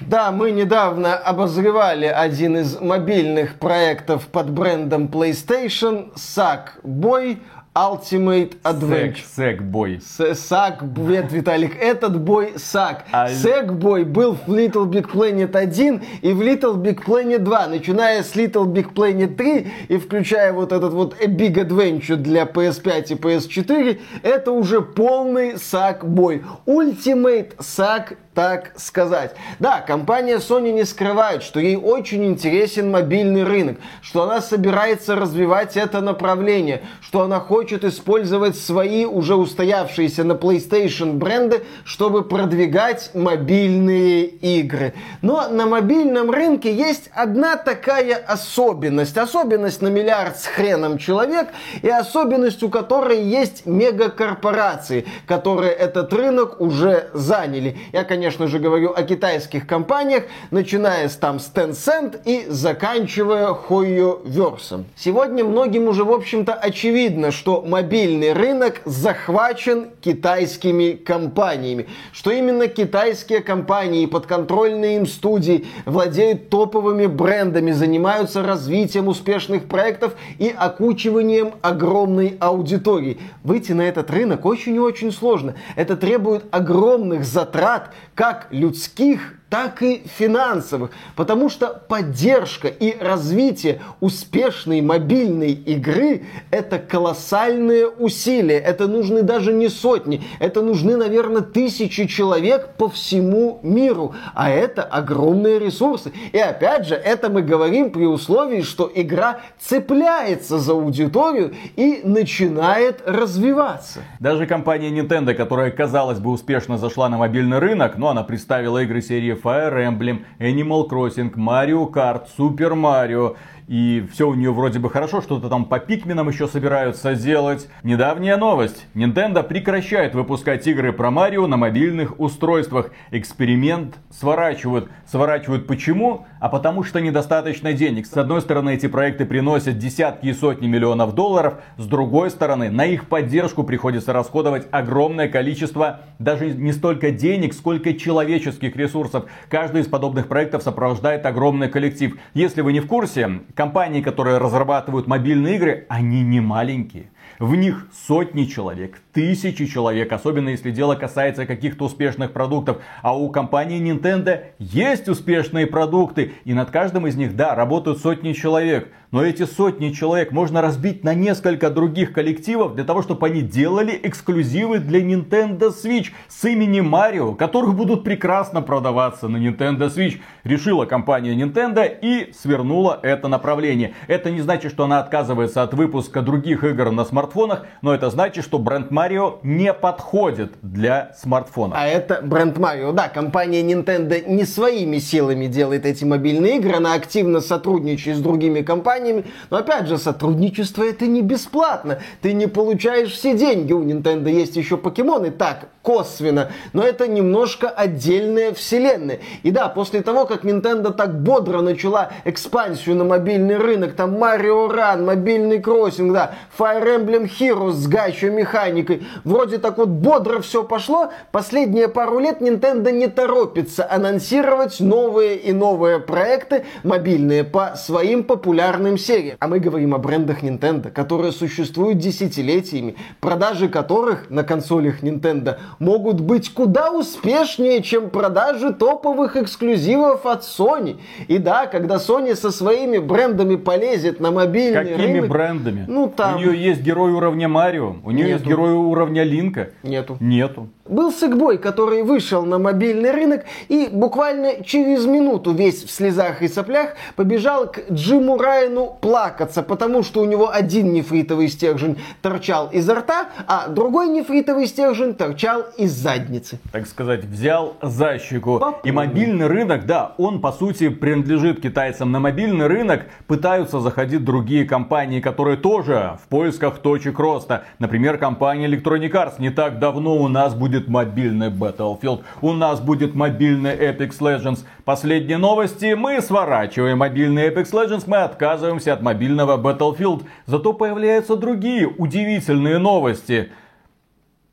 Да, 0.00 0.30
мы 0.30 0.50
недавно 0.50 1.16
обозревали 1.16 2.04
один 2.04 2.58
из 2.58 2.78
мобильных 2.78 3.54
проектов 3.58 4.26
под 4.26 4.50
брендом 4.50 5.06
PlayStation, 5.06 6.12
Sackboy. 6.16 7.38
Ultimate 7.74 8.56
Adventure. 8.62 9.24
Сэкбой. 9.34 10.00
Сак, 10.00 10.82
нет, 10.96 11.32
Виталик, 11.32 11.76
этот 11.76 12.20
бой 12.20 12.52
Сак. 12.56 13.04
А... 13.10 13.28
Сэкбой 13.28 14.04
был 14.04 14.34
в 14.34 14.48
Little 14.48 14.88
Big 14.88 15.10
Planet 15.10 15.56
1 15.56 16.02
и 16.22 16.32
в 16.32 16.40
Little 16.40 16.76
Big 16.76 17.04
Planet 17.04 17.38
2, 17.38 17.66
начиная 17.66 18.22
с 18.22 18.36
Little 18.36 18.66
Big 18.66 18.92
Planet 18.94 19.34
3 19.34 19.72
и 19.88 19.98
включая 19.98 20.52
вот 20.52 20.72
этот 20.72 20.92
вот 20.92 21.20
Big 21.20 21.54
Adventure 21.54 22.16
для 22.16 22.44
PS5 22.44 23.06
и 23.08 23.14
PS4, 23.14 24.00
это 24.22 24.52
уже 24.52 24.80
полный 24.80 25.58
Сак-бой. 25.58 26.44
Ultimate 26.66 27.54
Сак 27.58 28.14
так 28.34 28.72
сказать. 28.76 29.34
Да, 29.60 29.80
компания 29.80 30.38
Sony 30.38 30.72
не 30.72 30.84
скрывает, 30.84 31.42
что 31.42 31.60
ей 31.60 31.76
очень 31.76 32.24
интересен 32.24 32.90
мобильный 32.90 33.44
рынок, 33.44 33.78
что 34.02 34.24
она 34.24 34.40
собирается 34.40 35.14
развивать 35.14 35.76
это 35.76 36.00
направление, 36.00 36.82
что 37.00 37.22
она 37.22 37.38
хочет 37.38 37.84
использовать 37.84 38.58
свои 38.58 39.04
уже 39.04 39.36
устоявшиеся 39.36 40.24
на 40.24 40.32
PlayStation 40.32 41.14
бренды, 41.14 41.62
чтобы 41.84 42.24
продвигать 42.24 43.10
мобильные 43.14 44.24
игры. 44.24 44.94
Но 45.22 45.48
на 45.48 45.66
мобильном 45.66 46.30
рынке 46.30 46.74
есть 46.74 47.10
одна 47.14 47.56
такая 47.56 48.16
особенность. 48.16 49.16
Особенность 49.16 49.80
на 49.80 49.88
миллиард 49.88 50.38
с 50.38 50.46
хреном 50.46 50.98
человек 50.98 51.48
и 51.82 51.88
особенность, 51.88 52.62
у 52.64 52.68
которой 52.68 53.22
есть 53.22 53.64
мегакорпорации, 53.64 55.06
которые 55.26 55.72
этот 55.72 56.12
рынок 56.12 56.60
уже 56.60 57.10
заняли. 57.12 57.78
Я, 57.92 58.02
конечно, 58.02 58.23
конечно 58.24 58.48
же, 58.48 58.58
говорю 58.58 58.90
о 58.96 59.02
китайских 59.02 59.66
компаниях, 59.66 60.24
начиная 60.50 61.10
с 61.10 61.14
там 61.14 61.38
с 61.38 61.52
Tencent 61.54 62.22
и 62.24 62.46
заканчивая 62.48 63.48
Hoyoverse. 63.48 64.84
Сегодня 64.96 65.44
многим 65.44 65.88
уже, 65.88 66.04
в 66.04 66.10
общем-то, 66.10 66.54
очевидно, 66.54 67.32
что 67.32 67.60
мобильный 67.60 68.32
рынок 68.32 68.80
захвачен 68.86 69.88
китайскими 70.00 70.92
компаниями, 70.92 71.86
что 72.12 72.30
именно 72.30 72.66
китайские 72.66 73.40
компании, 73.40 74.06
подконтрольные 74.06 74.96
им 74.96 75.06
студии 75.06 75.66
владеют 75.84 76.48
топовыми 76.48 77.04
брендами, 77.04 77.72
занимаются 77.72 78.42
развитием 78.42 79.08
успешных 79.08 79.66
проектов 79.66 80.14
и 80.38 80.48
окучиванием 80.48 81.52
огромной 81.60 82.38
аудитории. 82.40 83.18
Выйти 83.42 83.72
на 83.72 83.82
этот 83.82 84.10
рынок 84.10 84.46
очень 84.46 84.76
и 84.76 84.80
очень 84.80 85.12
сложно. 85.12 85.56
Это 85.76 85.94
требует 85.94 86.46
огромных 86.52 87.26
затрат, 87.26 87.90
как 88.14 88.48
людских, 88.50 89.34
так 89.54 89.82
и 89.82 90.02
финансовых, 90.18 90.90
потому 91.14 91.48
что 91.48 91.68
поддержка 91.68 92.66
и 92.66 92.98
развитие 92.98 93.82
успешной 94.00 94.80
мобильной 94.80 95.52
игры– 95.52 96.24
это 96.50 96.80
колоссальные 96.80 97.86
усилия, 97.86 98.58
это 98.58 98.88
нужны 98.88 99.22
даже 99.22 99.52
не 99.52 99.68
сотни, 99.68 100.24
это 100.40 100.60
нужны, 100.60 100.96
наверное, 100.96 101.42
тысячи 101.42 102.08
человек 102.08 102.70
по 102.76 102.88
всему 102.88 103.60
миру, 103.62 104.16
а 104.34 104.50
это 104.50 104.82
огромные 104.82 105.60
ресурсы. 105.60 106.10
И 106.32 106.38
опять 106.38 106.88
же, 106.88 106.96
это 106.96 107.30
мы 107.30 107.42
говорим 107.42 107.90
при 107.90 108.06
условии, 108.06 108.62
что 108.62 108.90
игра 108.92 109.38
цепляется 109.60 110.58
за 110.58 110.72
аудиторию 110.72 111.54
и 111.76 112.00
начинает 112.02 113.04
развиваться. 113.06 114.00
Даже 114.18 114.48
компания 114.48 114.90
Nintendo, 114.90 115.32
которая, 115.32 115.70
казалось 115.70 116.18
бы, 116.18 116.32
успешно 116.32 116.76
зашла 116.76 117.08
на 117.08 117.18
мобильный 117.18 117.60
рынок, 117.60 117.98
но 117.98 118.08
она 118.08 118.24
представила 118.24 118.82
игры 118.82 119.00
серии 119.00 119.43
Fire 119.44 119.82
Emblem, 119.82 120.24
Animal 120.40 120.86
Crossing, 120.86 121.30
Mario 121.36 121.86
Kart, 121.90 122.26
Super 122.28 122.74
Mario 122.74 123.36
и 123.66 124.06
все 124.12 124.28
у 124.28 124.34
нее 124.34 124.52
вроде 124.52 124.78
бы 124.78 124.90
хорошо, 124.90 125.22
что-то 125.22 125.48
там 125.48 125.64
по 125.64 125.78
пикменам 125.78 126.28
еще 126.28 126.46
собираются 126.46 127.14
делать. 127.14 127.68
Недавняя 127.82 128.36
новость. 128.36 128.86
Nintendo 128.94 129.42
прекращает 129.42 130.14
выпускать 130.14 130.66
игры 130.66 130.92
про 130.92 131.10
Марио 131.10 131.46
на 131.46 131.56
мобильных 131.56 132.20
устройствах. 132.20 132.90
Эксперимент 133.10 133.96
сворачивают. 134.10 134.90
Сворачивают 135.06 135.66
почему? 135.66 136.26
А 136.40 136.48
потому 136.50 136.82
что 136.82 137.00
недостаточно 137.00 137.72
денег. 137.72 138.06
С 138.06 138.16
одной 138.16 138.42
стороны, 138.42 138.74
эти 138.74 138.86
проекты 138.86 139.24
приносят 139.24 139.78
десятки 139.78 140.26
и 140.26 140.34
сотни 140.34 140.66
миллионов 140.66 141.14
долларов. 141.14 141.54
С 141.78 141.86
другой 141.86 142.30
стороны, 142.30 142.70
на 142.70 142.84
их 142.84 143.08
поддержку 143.08 143.64
приходится 143.64 144.12
расходовать 144.12 144.66
огромное 144.70 145.28
количество 145.28 146.00
даже 146.18 146.50
не 146.50 146.72
столько 146.72 147.10
денег, 147.10 147.54
сколько 147.54 147.94
человеческих 147.94 148.76
ресурсов. 148.76 149.24
Каждый 149.48 149.82
из 149.82 149.86
подобных 149.86 150.28
проектов 150.28 150.62
сопровождает 150.62 151.24
огромный 151.26 151.68
коллектив. 151.68 152.16
Если 152.34 152.60
вы 152.60 152.72
не 152.72 152.80
в 152.80 152.86
курсе, 152.86 153.40
компании, 153.54 154.02
которые 154.02 154.38
разрабатывают 154.38 155.06
мобильные 155.06 155.56
игры, 155.56 155.86
они 155.88 156.22
не 156.22 156.40
маленькие. 156.40 157.10
В 157.38 157.54
них 157.54 157.88
сотни 157.92 158.44
человек, 158.44 159.00
тысячи 159.14 159.66
человек, 159.66 160.12
особенно 160.12 160.50
если 160.50 160.70
дело 160.70 160.96
касается 160.96 161.46
каких-то 161.46 161.84
успешных 161.84 162.32
продуктов. 162.32 162.82
А 163.00 163.16
у 163.16 163.30
компании 163.30 163.80
Nintendo 163.80 164.42
есть 164.58 165.08
успешные 165.08 165.66
продукты, 165.66 166.32
и 166.44 166.52
над 166.52 166.70
каждым 166.70 167.06
из 167.06 167.14
них, 167.16 167.36
да, 167.36 167.54
работают 167.54 168.00
сотни 168.00 168.32
человек. 168.32 168.88
Но 169.12 169.24
эти 169.24 169.44
сотни 169.44 169.90
человек 169.90 170.32
можно 170.32 170.60
разбить 170.60 171.04
на 171.04 171.14
несколько 171.14 171.70
других 171.70 172.12
коллективов 172.12 172.74
для 172.74 172.82
того, 172.82 173.00
чтобы 173.00 173.28
они 173.28 173.42
делали 173.42 173.98
эксклюзивы 174.02 174.80
для 174.80 175.00
Nintendo 175.00 175.70
Switch 175.70 176.10
с 176.26 176.44
именем 176.44 176.88
Марио, 176.88 177.34
которых 177.34 177.76
будут 177.76 178.02
прекрасно 178.02 178.60
продаваться 178.60 179.28
на 179.28 179.36
Nintendo 179.36 179.88
Switch. 179.88 180.20
Решила 180.42 180.84
компания 180.84 181.32
Nintendo 181.36 181.86
и 181.86 182.32
свернула 182.32 182.98
это 183.04 183.28
направление. 183.28 183.94
Это 184.08 184.32
не 184.32 184.40
значит, 184.40 184.72
что 184.72 184.82
она 184.82 184.98
отказывается 184.98 185.62
от 185.62 185.74
выпуска 185.74 186.20
других 186.20 186.64
игр 186.64 186.90
на 186.90 187.04
смартфонах, 187.04 187.66
но 187.82 187.94
это 187.94 188.10
значит, 188.10 188.42
что 188.42 188.58
бренд 188.58 188.90
Марио 188.90 189.03
не 189.42 189.72
подходит 189.72 190.52
для 190.62 191.12
смартфонов. 191.16 191.76
А 191.78 191.86
это 191.86 192.20
бренд 192.22 192.58
Марио. 192.58 192.92
Да, 192.92 193.08
компания 193.08 193.62
Nintendo 193.62 194.22
не 194.26 194.44
своими 194.44 194.98
силами 194.98 195.46
делает 195.46 195.86
эти 195.86 196.04
мобильные 196.04 196.56
игры, 196.56 196.74
она 196.76 196.94
активно 196.94 197.40
сотрудничает 197.40 198.18
с 198.18 198.20
другими 198.20 198.62
компаниями. 198.62 199.24
Но 199.50 199.58
опять 199.58 199.86
же, 199.86 199.98
сотрудничество 199.98 200.82
это 200.82 201.06
не 201.06 201.22
бесплатно. 201.22 201.98
Ты 202.22 202.32
не 202.32 202.46
получаешь 202.46 203.12
все 203.12 203.34
деньги. 203.34 203.72
У 203.72 203.82
Nintendo 203.84 204.30
есть 204.30 204.56
еще 204.56 204.76
покемоны, 204.76 205.30
так, 205.30 205.68
косвенно. 205.82 206.50
Но 206.72 206.82
это 206.82 207.06
немножко 207.08 207.68
отдельная 207.68 208.52
вселенная. 208.54 209.20
И 209.42 209.50
да, 209.50 209.68
после 209.68 210.02
того, 210.02 210.24
как 210.26 210.44
Nintendo 210.44 210.92
так 210.92 211.22
бодро 211.22 211.60
начала 211.60 212.10
экспансию 212.24 212.96
на 212.96 213.04
мобильный 213.04 213.56
рынок, 213.56 213.94
там 213.94 214.16
Mario 214.16 214.70
Run, 214.70 215.04
мобильный 215.04 215.60
кроссинг, 215.60 216.12
да, 216.12 216.34
Fire 216.58 216.84
Emblem 216.98 217.28
Heroes 217.28 217.72
с 217.72 217.86
гачо 217.86 218.30
механикой, 218.30 218.93
вроде 219.24 219.58
так 219.58 219.78
вот 219.78 219.88
бодро 219.88 220.40
все 220.40 220.64
пошло, 220.64 221.10
последние 221.32 221.88
пару 221.88 222.18
лет 222.18 222.40
Nintendo 222.40 222.92
не 222.92 223.08
торопится 223.08 223.86
анонсировать 223.90 224.80
новые 224.80 225.36
и 225.36 225.52
новые 225.52 226.00
проекты 226.00 226.64
мобильные 226.82 227.44
по 227.44 227.74
своим 227.76 228.24
популярным 228.24 228.98
сериям. 228.98 229.36
А 229.40 229.48
мы 229.48 229.58
говорим 229.58 229.94
о 229.94 229.98
брендах 229.98 230.42
Nintendo, 230.42 230.90
которые 230.90 231.32
существуют 231.32 231.98
десятилетиями, 231.98 232.96
продажи 233.20 233.68
которых 233.68 234.30
на 234.30 234.44
консолях 234.44 235.02
Nintendo 235.02 235.58
могут 235.78 236.20
быть 236.20 236.52
куда 236.52 236.90
успешнее, 236.90 237.82
чем 237.82 238.10
продажи 238.10 238.72
топовых 238.72 239.36
эксклюзивов 239.36 240.26
от 240.26 240.42
Sony. 240.42 240.98
И 241.28 241.38
да, 241.38 241.66
когда 241.66 241.96
Sony 241.96 242.34
со 242.34 242.50
своими 242.50 242.98
брендами 242.98 243.56
полезет 243.56 244.20
на 244.20 244.30
мобильный 244.30 244.84
Какими 244.84 245.14
рынок... 245.14 245.28
брендами? 245.30 245.84
Ну 245.88 246.12
там... 246.14 246.36
У 246.36 246.38
нее 246.38 246.62
есть 246.62 246.82
герой 246.82 247.12
уровня 247.12 247.48
Марио, 247.48 247.96
у 248.04 248.10
нее 248.10 248.26
Нету. 248.26 248.30
есть 248.30 248.44
герой 248.46 248.72
уровня 248.84 249.22
Линка. 249.22 249.70
Нету. 249.82 250.16
Нету. 250.20 250.68
Был 250.86 251.12
Сэкбой, 251.12 251.56
который 251.56 252.02
вышел 252.02 252.44
на 252.44 252.58
мобильный 252.58 253.10
рынок 253.10 253.44
и 253.68 253.88
буквально 253.90 254.62
через 254.62 255.06
минуту 255.06 255.52
весь 255.52 255.82
в 255.82 255.90
слезах 255.90 256.42
и 256.42 256.48
соплях 256.48 256.90
побежал 257.16 257.72
к 257.72 257.90
Джиму 257.90 258.36
Райану 258.36 258.98
плакаться, 259.00 259.62
потому 259.62 260.02
что 260.02 260.20
у 260.20 260.26
него 260.26 260.50
один 260.52 260.92
нефритовый 260.92 261.48
стержень 261.48 261.98
торчал 262.20 262.68
изо 262.70 262.96
рта, 262.96 263.28
а 263.46 263.68
другой 263.68 264.08
нефритовый 264.08 264.66
стержень 264.66 265.14
торчал 265.14 265.62
из 265.78 265.92
задницы. 265.92 266.58
Так 266.70 266.86
сказать, 266.86 267.24
взял 267.24 267.76
за 267.80 268.18
щеку. 268.18 268.60
И 268.84 268.92
мобильный 268.92 269.46
рынок, 269.46 269.86
да, 269.86 270.14
он 270.18 270.42
по 270.42 270.52
сути 270.52 270.90
принадлежит 270.90 271.62
китайцам. 271.62 272.12
На 272.12 272.20
мобильный 272.20 272.66
рынок 272.66 273.06
пытаются 273.26 273.80
заходить 273.80 274.22
другие 274.22 274.66
компании, 274.66 275.20
которые 275.20 275.56
тоже 275.56 276.18
в 276.22 276.28
поисках 276.28 276.78
точек 276.80 277.18
роста. 277.18 277.64
Например, 277.78 278.18
компания 278.18 278.66
Electronic 278.74 279.12
Arts. 279.12 279.34
Не 279.38 279.50
так 279.50 279.78
давно 279.78 280.16
у 280.16 280.28
нас 280.28 280.54
будет 280.54 280.88
мобильный 280.88 281.50
Battlefield, 281.50 282.22
у 282.40 282.52
нас 282.52 282.80
будет 282.80 283.14
мобильный 283.14 283.74
Apex 283.74 284.18
Legends. 284.20 284.64
Последние 284.84 285.38
новости, 285.38 285.94
мы 285.94 286.20
сворачиваем 286.20 286.98
мобильный 286.98 287.48
Apex 287.48 287.72
Legends, 287.72 288.04
мы 288.06 288.18
отказываемся 288.18 288.92
от 288.92 289.02
мобильного 289.02 289.56
Battlefield. 289.56 290.24
Зато 290.46 290.72
появляются 290.72 291.36
другие 291.36 291.86
удивительные 291.86 292.78
новости. 292.78 293.50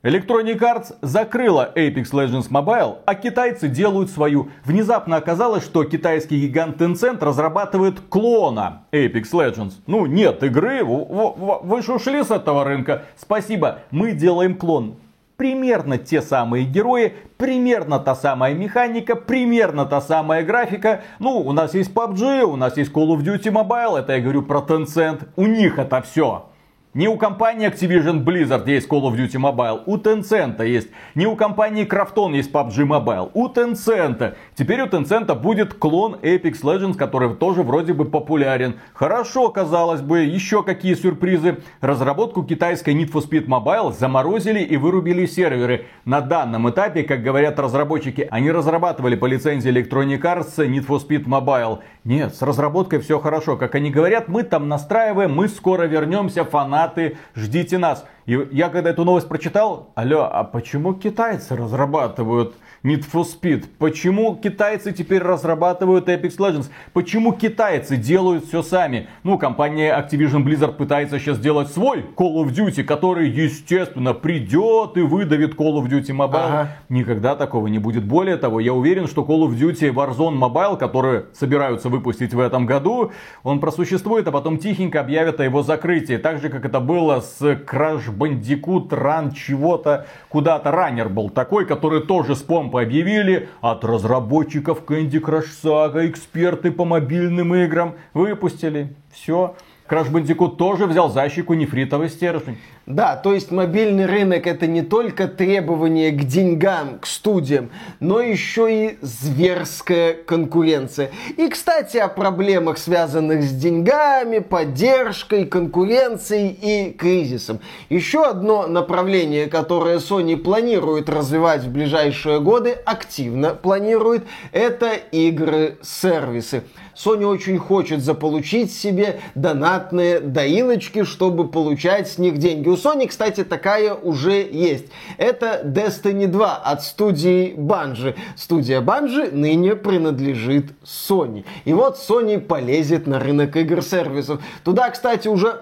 Electronic 0.02 0.58
Arts 0.58 0.96
закрыла 1.00 1.70
Apex 1.76 2.10
Legends 2.10 2.50
Mobile, 2.50 2.96
а 3.06 3.14
китайцы 3.14 3.68
делают 3.68 4.10
свою. 4.10 4.48
Внезапно 4.64 5.14
оказалось, 5.14 5.62
что 5.62 5.84
китайский 5.84 6.40
гигант 6.40 6.80
Tencent 6.80 7.24
разрабатывает 7.24 8.00
клона 8.08 8.82
Apex 8.90 9.30
Legends. 9.32 9.74
Ну, 9.86 10.06
нет 10.06 10.42
игры, 10.42 10.82
вы 10.82 11.82
же 11.82 11.92
ушли 11.92 12.24
с 12.24 12.32
этого 12.32 12.64
рынка. 12.64 13.04
Спасибо, 13.16 13.78
мы 13.92 14.10
делаем 14.10 14.56
клон. 14.56 14.96
Примерно 15.36 15.98
те 15.98 16.20
самые 16.20 16.64
герои, 16.64 17.14
примерно 17.36 18.00
та 18.00 18.16
самая 18.16 18.54
механика, 18.54 19.14
примерно 19.14 19.86
та 19.86 20.00
самая 20.00 20.42
графика. 20.42 21.02
Ну, 21.20 21.38
у 21.38 21.52
нас 21.52 21.74
есть 21.74 21.92
PUBG, 21.92 22.42
у 22.42 22.56
нас 22.56 22.76
есть 22.76 22.90
Call 22.90 23.16
of 23.16 23.22
Duty 23.22 23.52
Mobile, 23.52 24.00
это 24.00 24.14
я 24.14 24.20
говорю 24.20 24.42
про 24.42 24.58
Tencent. 24.58 25.28
У 25.36 25.46
них 25.46 25.78
это 25.78 26.02
все. 26.02 26.46
Не 26.94 27.08
у 27.08 27.16
компании 27.16 27.70
Activision 27.70 28.22
Blizzard 28.22 28.68
есть 28.68 28.86
Call 28.86 29.04
of 29.04 29.16
Duty 29.16 29.40
Mobile, 29.40 29.80
у 29.86 29.96
Tencent 29.96 30.62
есть. 30.62 30.90
Не 31.14 31.26
у 31.26 31.36
компании 31.36 31.86
Krafton 31.86 32.36
есть 32.36 32.52
PUBG 32.52 32.84
Mobile, 32.84 33.30
у 33.32 33.48
Tencent. 33.48 34.34
Теперь 34.54 34.82
у 34.82 34.86
Tencent 34.86 35.34
будет 35.36 35.72
клон 35.72 36.16
Apex 36.20 36.60
Legends, 36.62 36.98
который 36.98 37.34
тоже 37.34 37.62
вроде 37.62 37.94
бы 37.94 38.04
популярен. 38.04 38.74
Хорошо, 38.92 39.48
казалось 39.48 40.02
бы, 40.02 40.24
еще 40.24 40.62
какие 40.62 40.92
сюрпризы. 40.92 41.60
Разработку 41.80 42.42
китайской 42.42 42.90
Need 42.90 43.10
for 43.10 43.26
Speed 43.26 43.46
Mobile 43.46 43.94
заморозили 43.98 44.60
и 44.60 44.76
вырубили 44.76 45.24
серверы. 45.24 45.86
На 46.04 46.20
данном 46.20 46.68
этапе, 46.68 47.04
как 47.04 47.22
говорят 47.22 47.58
разработчики, 47.58 48.28
они 48.30 48.50
разрабатывали 48.50 49.16
по 49.16 49.24
лицензии 49.24 49.72
Electronic 49.72 50.20
Arts 50.20 50.58
Need 50.58 50.86
for 50.86 51.00
Speed 51.02 51.24
Mobile. 51.24 51.78
Нет, 52.04 52.34
с 52.34 52.42
разработкой 52.42 52.98
все 52.98 53.18
хорошо. 53.18 53.56
Как 53.56 53.76
они 53.76 53.90
говорят, 53.90 54.28
мы 54.28 54.42
там 54.42 54.68
настраиваем, 54.68 55.34
мы 55.34 55.48
скоро 55.48 55.84
вернемся, 55.84 56.44
фанаты, 56.82 57.16
ждите 57.34 57.78
нас. 57.78 58.04
И 58.26 58.48
я 58.52 58.68
когда 58.68 58.90
эту 58.90 59.04
новость 59.04 59.28
прочитал, 59.28 59.90
алло, 59.94 60.28
а 60.30 60.44
почему 60.44 60.94
китайцы 60.94 61.56
разрабатывают 61.56 62.54
Need 62.84 63.04
for 63.08 63.22
Speed? 63.22 63.66
Почему 63.78 64.34
китайцы 64.34 64.92
теперь 64.92 65.22
разрабатывают 65.22 66.08
Apex 66.08 66.36
Legends? 66.38 66.68
Почему 66.92 67.32
китайцы 67.32 67.96
делают 67.96 68.46
все 68.46 68.60
сами? 68.62 69.06
Ну, 69.22 69.38
компания 69.38 69.96
Activision 69.96 70.42
Blizzard 70.42 70.72
пытается 70.72 71.20
сейчас 71.20 71.36
сделать 71.36 71.68
свой 71.68 72.04
Call 72.16 72.42
of 72.42 72.48
Duty, 72.48 72.82
который, 72.82 73.30
естественно, 73.30 74.14
придет 74.14 74.96
и 74.96 75.02
выдавит 75.02 75.54
Call 75.54 75.80
of 75.80 75.88
Duty 75.88 76.10
Mobile. 76.10 76.44
Ага. 76.44 76.68
Никогда 76.88 77.36
такого 77.36 77.68
не 77.68 77.78
будет. 77.78 78.02
Более 78.04 78.36
того, 78.36 78.58
я 78.58 78.74
уверен, 78.74 79.06
что 79.06 79.22
Call 79.22 79.46
of 79.46 79.56
Duty 79.56 79.94
Warzone 79.94 80.36
Mobile, 80.36 80.76
который 80.76 81.26
собираются 81.34 81.88
выпустить 81.88 82.34
в 82.34 82.40
этом 82.40 82.66
году, 82.66 83.12
он 83.44 83.60
просуществует, 83.60 84.26
а 84.26 84.32
потом 84.32 84.58
тихенько 84.58 84.98
объявят 84.98 85.38
о 85.38 85.44
его 85.44 85.62
закрытии. 85.62 86.16
Так 86.16 86.40
же, 86.40 86.48
как 86.48 86.64
это 86.64 86.80
было 86.80 87.20
с 87.20 87.40
Crash 87.40 88.12
Bandicoot 88.12 88.88
Run 88.88 89.32
чего-то, 89.32 90.06
куда-то 90.28 90.72
раннер 90.72 91.08
был 91.08 91.30
такой, 91.30 91.64
который 91.64 92.00
тоже 92.00 92.34
с 92.34 92.42
помпой 92.42 92.71
объявили 92.80 93.48
от 93.60 93.84
разработчиков 93.84 94.82
Candy 94.86 95.20
Crush 95.20 95.48
Saga, 95.62 96.08
эксперты 96.08 96.70
по 96.70 96.84
мобильным 96.84 97.54
играм 97.54 97.94
выпустили. 98.14 98.94
Все. 99.12 99.54
Crash 99.88 100.10
Bandicoot 100.10 100.56
тоже 100.56 100.86
взял 100.86 101.10
за 101.10 101.28
щеку 101.28 101.54
нефритовый 101.54 102.08
стержень. 102.08 102.56
Да, 102.86 103.14
то 103.14 103.32
есть 103.32 103.52
мобильный 103.52 104.06
рынок 104.06 104.48
это 104.48 104.66
не 104.66 104.82
только 104.82 105.28
требование 105.28 106.10
к 106.10 106.24
деньгам, 106.24 106.98
к 106.98 107.06
студиям, 107.06 107.70
но 108.00 108.20
еще 108.20 108.86
и 108.86 108.98
зверская 109.00 110.14
конкуренция. 110.14 111.12
И, 111.36 111.48
кстати, 111.48 111.98
о 111.98 112.08
проблемах, 112.08 112.78
связанных 112.78 113.44
с 113.44 113.52
деньгами, 113.52 114.40
поддержкой, 114.40 115.44
конкуренцией 115.44 116.48
и 116.48 116.90
кризисом. 116.90 117.60
Еще 117.88 118.24
одно 118.24 118.66
направление, 118.66 119.46
которое 119.46 119.98
Sony 119.98 120.36
планирует 120.36 121.08
развивать 121.08 121.62
в 121.62 121.70
ближайшие 121.70 122.40
годы, 122.40 122.72
активно 122.84 123.50
планирует, 123.50 124.24
это 124.50 124.94
игры-сервисы. 125.12 126.64
Sony 126.96 127.24
очень 127.24 127.58
хочет 127.58 128.02
заполучить 128.02 128.72
себе 128.72 129.20
донатные 129.34 130.20
доилочки, 130.20 131.04
чтобы 131.04 131.48
получать 131.48 132.08
с 132.08 132.18
них 132.18 132.38
деньги. 132.38 132.71
У 132.72 132.74
Sony, 132.74 133.06
кстати, 133.06 133.44
такая 133.44 133.92
уже 133.92 134.48
есть. 134.50 134.86
Это 135.18 135.60
Destiny 135.62 136.26
2 136.26 136.56
от 136.56 136.82
студии 136.82 137.54
Bungie. 137.54 138.16
Студия 138.34 138.80
Bungie 138.80 139.30
ныне 139.30 139.76
принадлежит 139.76 140.72
Sony. 140.82 141.44
И 141.66 141.74
вот 141.74 141.98
Sony 141.98 142.40
полезет 142.40 143.06
на 143.06 143.20
рынок 143.20 143.58
игр-сервисов. 143.58 144.42
Туда, 144.64 144.88
кстати, 144.88 145.28
уже 145.28 145.60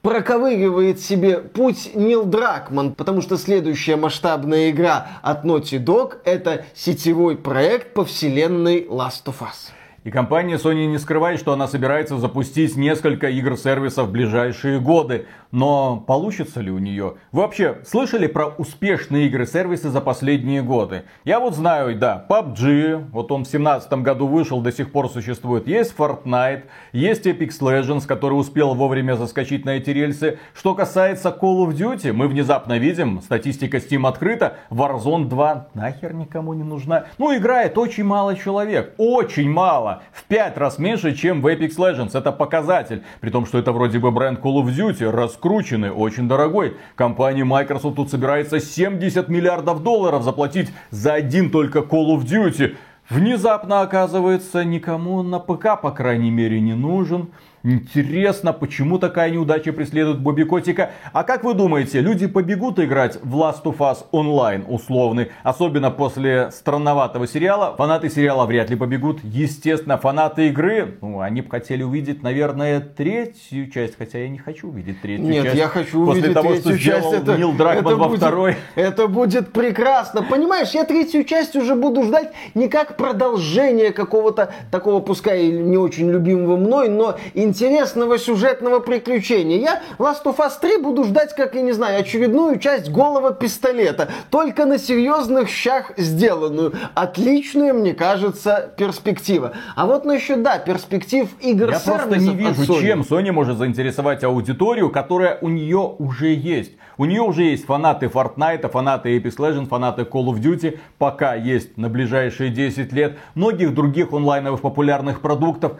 проковыривает 0.00 0.98
себе 0.98 1.40
путь 1.40 1.90
Нил 1.94 2.24
Дракман, 2.24 2.94
потому 2.94 3.20
что 3.20 3.36
следующая 3.36 3.96
масштабная 3.96 4.70
игра 4.70 5.08
от 5.20 5.44
Naughty 5.44 5.78
Dog 5.78 6.20
это 6.24 6.64
сетевой 6.74 7.36
проект 7.36 7.92
по 7.92 8.06
вселенной 8.06 8.86
Last 8.88 9.26
of 9.26 9.40
Us. 9.40 9.75
И 10.06 10.10
компания 10.12 10.54
Sony 10.54 10.86
не 10.86 10.98
скрывает, 10.98 11.40
что 11.40 11.52
она 11.52 11.66
собирается 11.66 12.16
запустить 12.16 12.76
несколько 12.76 13.28
игр-сервисов 13.28 14.06
в 14.06 14.12
ближайшие 14.12 14.78
годы. 14.78 15.26
Но 15.50 15.96
получится 15.96 16.60
ли 16.60 16.70
у 16.70 16.78
нее? 16.78 17.14
Вы 17.32 17.40
вообще 17.40 17.78
слышали 17.84 18.28
про 18.28 18.46
успешные 18.46 19.26
игры-сервисы 19.26 19.88
за 19.88 20.00
последние 20.00 20.62
годы? 20.62 21.06
Я 21.24 21.40
вот 21.40 21.56
знаю, 21.56 21.98
да, 21.98 22.24
PUBG, 22.28 23.10
вот 23.10 23.32
он 23.32 23.44
в 23.44 23.50
2017 23.50 23.92
году 23.94 24.28
вышел, 24.28 24.60
до 24.60 24.70
сих 24.70 24.92
пор 24.92 25.10
существует. 25.10 25.66
Есть 25.66 25.92
Fortnite, 25.98 26.66
есть 26.92 27.26
Apex 27.26 27.58
Legends, 27.60 28.06
который 28.06 28.34
успел 28.34 28.74
вовремя 28.74 29.16
заскочить 29.16 29.64
на 29.64 29.70
эти 29.70 29.90
рельсы. 29.90 30.38
Что 30.54 30.76
касается 30.76 31.30
Call 31.30 31.66
of 31.66 31.72
Duty, 31.74 32.12
мы 32.12 32.28
внезапно 32.28 32.78
видим, 32.78 33.22
статистика 33.22 33.78
Steam 33.78 34.06
открыта, 34.06 34.58
Warzone 34.70 35.24
2 35.24 35.68
нахер 35.74 36.14
никому 36.14 36.54
не 36.54 36.62
нужна. 36.62 37.06
Ну, 37.18 37.36
играет 37.36 37.76
очень 37.76 38.04
мало 38.04 38.36
человек, 38.36 38.94
очень 38.98 39.50
мало. 39.50 39.95
В 40.12 40.24
5 40.24 40.58
раз 40.58 40.78
меньше, 40.78 41.14
чем 41.14 41.42
в 41.42 41.46
Apex 41.46 41.76
Legends. 41.76 42.18
Это 42.18 42.32
показатель. 42.32 43.02
При 43.20 43.30
том, 43.30 43.46
что 43.46 43.58
это 43.58 43.72
вроде 43.72 43.98
бы 43.98 44.10
бренд 44.10 44.40
Call 44.40 44.62
of 44.62 44.66
Duty, 44.66 45.10
раскрученный, 45.10 45.90
очень 45.90 46.28
дорогой. 46.28 46.76
Компания 46.94 47.44
Microsoft 47.44 47.96
тут 47.96 48.10
собирается 48.10 48.60
70 48.60 49.28
миллиардов 49.28 49.82
долларов 49.82 50.22
заплатить 50.22 50.70
за 50.90 51.14
один 51.14 51.50
только 51.50 51.80
Call 51.80 52.16
of 52.16 52.24
Duty. 52.24 52.76
Внезапно 53.08 53.82
оказывается, 53.82 54.64
никому 54.64 55.22
на 55.22 55.38
ПК, 55.38 55.80
по 55.80 55.92
крайней 55.92 56.30
мере, 56.30 56.60
не 56.60 56.74
нужен. 56.74 57.28
Интересно, 57.68 58.52
почему 58.52 58.96
такая 58.96 59.28
неудача 59.28 59.72
преследует 59.72 60.20
Бобби 60.20 60.44
Котика? 60.44 60.92
А 61.12 61.24
как 61.24 61.42
вы 61.42 61.52
думаете, 61.52 62.00
люди 62.00 62.28
побегут 62.28 62.78
играть 62.78 63.18
в 63.20 63.34
Last 63.34 63.64
of 63.64 63.78
Us 63.78 64.04
онлайн 64.12 64.64
условный? 64.68 65.32
Особенно 65.42 65.90
после 65.90 66.52
странноватого 66.52 67.26
сериала. 67.26 67.74
Фанаты 67.76 68.08
сериала 68.08 68.46
вряд 68.46 68.70
ли 68.70 68.76
побегут. 68.76 69.18
Естественно, 69.24 69.98
фанаты 69.98 70.46
игры, 70.46 70.98
ну, 71.00 71.18
они 71.18 71.40
бы 71.40 71.50
хотели 71.50 71.82
увидеть, 71.82 72.22
наверное, 72.22 72.78
третью 72.78 73.68
часть. 73.68 73.98
Хотя 73.98 74.20
я 74.20 74.28
не 74.28 74.38
хочу 74.38 74.68
увидеть 74.68 75.00
третью 75.00 75.26
Нет, 75.26 75.42
часть. 75.42 75.54
Нет, 75.56 75.64
я 75.64 75.68
хочу 75.68 76.02
увидеть 76.02 76.22
После 76.22 76.34
того, 76.34 76.50
третью 76.50 76.78
что 76.78 76.84
часть, 76.84 76.98
сделал 77.00 77.14
это, 77.14 77.36
Нил 77.36 77.52
Дракман 77.52 77.84
это 77.84 77.96
во 77.96 78.08
будет, 78.08 78.20
второй. 78.20 78.56
Это 78.76 79.08
будет 79.08 79.52
прекрасно. 79.52 80.22
Понимаешь, 80.22 80.70
я 80.70 80.84
третью 80.84 81.24
часть 81.24 81.56
уже 81.56 81.74
буду 81.74 82.04
ждать 82.04 82.32
не 82.54 82.68
как 82.68 82.96
продолжение 82.96 83.90
какого-то 83.90 84.52
такого, 84.70 85.00
пускай 85.00 85.48
не 85.48 85.76
очень 85.76 86.08
любимого 86.08 86.56
мной, 86.56 86.88
но 86.88 87.16
интересного 87.34 87.55
сюжетного 87.56 88.80
приключения. 88.80 89.58
Я 89.58 89.82
Last 89.98 90.24
of 90.24 90.36
Us 90.36 90.52
3 90.60 90.78
буду 90.78 91.04
ждать, 91.04 91.34
как, 91.34 91.54
я 91.54 91.62
не 91.62 91.72
знаю, 91.72 92.00
очередную 92.00 92.58
часть 92.58 92.90
голого 92.90 93.32
пистолета. 93.32 94.08
Только 94.30 94.66
на 94.66 94.78
серьезных 94.78 95.48
щах 95.48 95.92
сделанную. 95.96 96.72
Отличная, 96.94 97.72
мне 97.72 97.94
кажется, 97.94 98.72
перспектива. 98.76 99.52
А 99.74 99.86
вот 99.86 100.04
насчет, 100.04 100.42
да, 100.42 100.58
перспектив 100.58 101.28
игр 101.40 101.70
Я 101.70 101.80
просто 101.80 102.16
не 102.16 102.34
вижу, 102.34 102.62
Sony. 102.62 102.80
чем 102.80 103.00
Sony 103.02 103.32
может 103.32 103.58
заинтересовать 103.58 104.24
аудиторию, 104.24 104.90
которая 104.90 105.38
у 105.40 105.48
нее 105.48 105.94
уже 105.98 106.34
есть. 106.34 106.72
У 106.98 107.04
нее 107.04 107.20
уже 107.20 107.42
есть 107.42 107.66
фанаты 107.66 108.06
Fortnite, 108.06 108.68
фанаты 108.70 109.16
Apex 109.16 109.36
Legends, 109.36 109.66
фанаты 109.66 110.02
Call 110.02 110.26
of 110.26 110.40
Duty. 110.40 110.78
Пока 110.98 111.34
есть 111.34 111.76
на 111.76 111.88
ближайшие 111.88 112.50
10 112.50 112.92
лет. 112.92 113.18
Многих 113.34 113.74
других 113.74 114.12
онлайновых 114.12 114.60
популярных 114.60 115.20
продуктов 115.20 115.72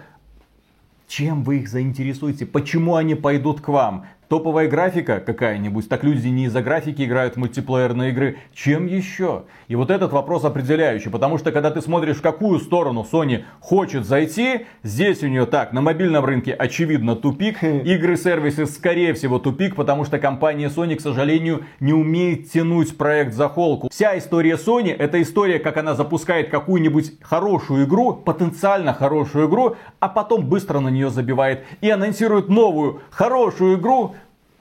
чем 1.07 1.43
вы 1.45 1.59
их 1.59 1.69
заинтересуете? 1.69 2.47
Почему 2.47 2.97
они 2.97 3.15
пойдут 3.15 3.61
к 3.61 3.69
вам? 3.69 4.07
Топовая 4.29 4.69
графика 4.69 5.21
какая-нибудь, 5.21 5.89
так 5.89 6.05
люди 6.05 6.29
не 6.29 6.47
из-за 6.47 6.63
графики 6.63 7.03
играют 7.03 7.35
в 7.35 7.39
мультиплеерные 7.39 8.11
игры. 8.11 8.39
Чем 8.53 8.87
еще? 8.87 9.45
И 9.69 9.75
вот 9.77 9.91
этот 9.91 10.13
вопрос 10.13 10.45
определяющий, 10.45 11.11
потому 11.11 11.39
что 11.39 11.53
когда 11.53 11.71
ты 11.71 11.81
смотришь, 11.81 12.17
в 12.17 12.23
какую 12.23 12.59
сторону 12.59 13.07
Sony 13.11 13.45
хочет 13.61 14.05
зайти, 14.05 14.67
здесь 14.83 15.23
у 15.23 15.29
нее 15.29 15.47
так, 15.47 15.73
на 15.73 15.81
мобильном 15.81 16.25
рынке 16.25 16.53
очевидно 16.53 17.17
тупик, 17.17 17.59
хм. 17.63 17.79
игры-сервисы 17.85 18.67
скорее 18.67 19.15
всего 19.15 19.39
тупик, 19.39 19.77
потому 19.77 20.05
что 20.05 20.19
компания 20.19 20.69
Sony, 20.69 20.97
к 20.97 21.01
сожалению, 21.01 21.65
не 21.81 21.93
умеет 21.93 22.51
тянуть 22.51 22.97
проект 22.97 23.35
за 23.35 23.49
холку. 23.49 23.89
Вся 23.91 24.19
история 24.19 24.55
Sony 24.55 24.95
это 24.95 25.21
история, 25.23 25.59
как 25.59 25.77
она 25.77 25.95
запускает 25.95 26.51
какую-нибудь 26.51 27.21
хорошую 27.23 27.87
игру, 27.87 28.15
потенциально 28.15 28.93
хорошую 28.93 29.49
игру, 29.49 29.77
а 30.01 30.09
потом 30.09 30.47
быстро 30.47 30.81
на 30.81 30.89
нее 30.89 31.11
забивает 31.11 31.65
и 31.81 31.91
анонсирует 31.91 32.49
новую 32.49 33.01
хорошую 33.11 33.79
игру, 33.79 34.15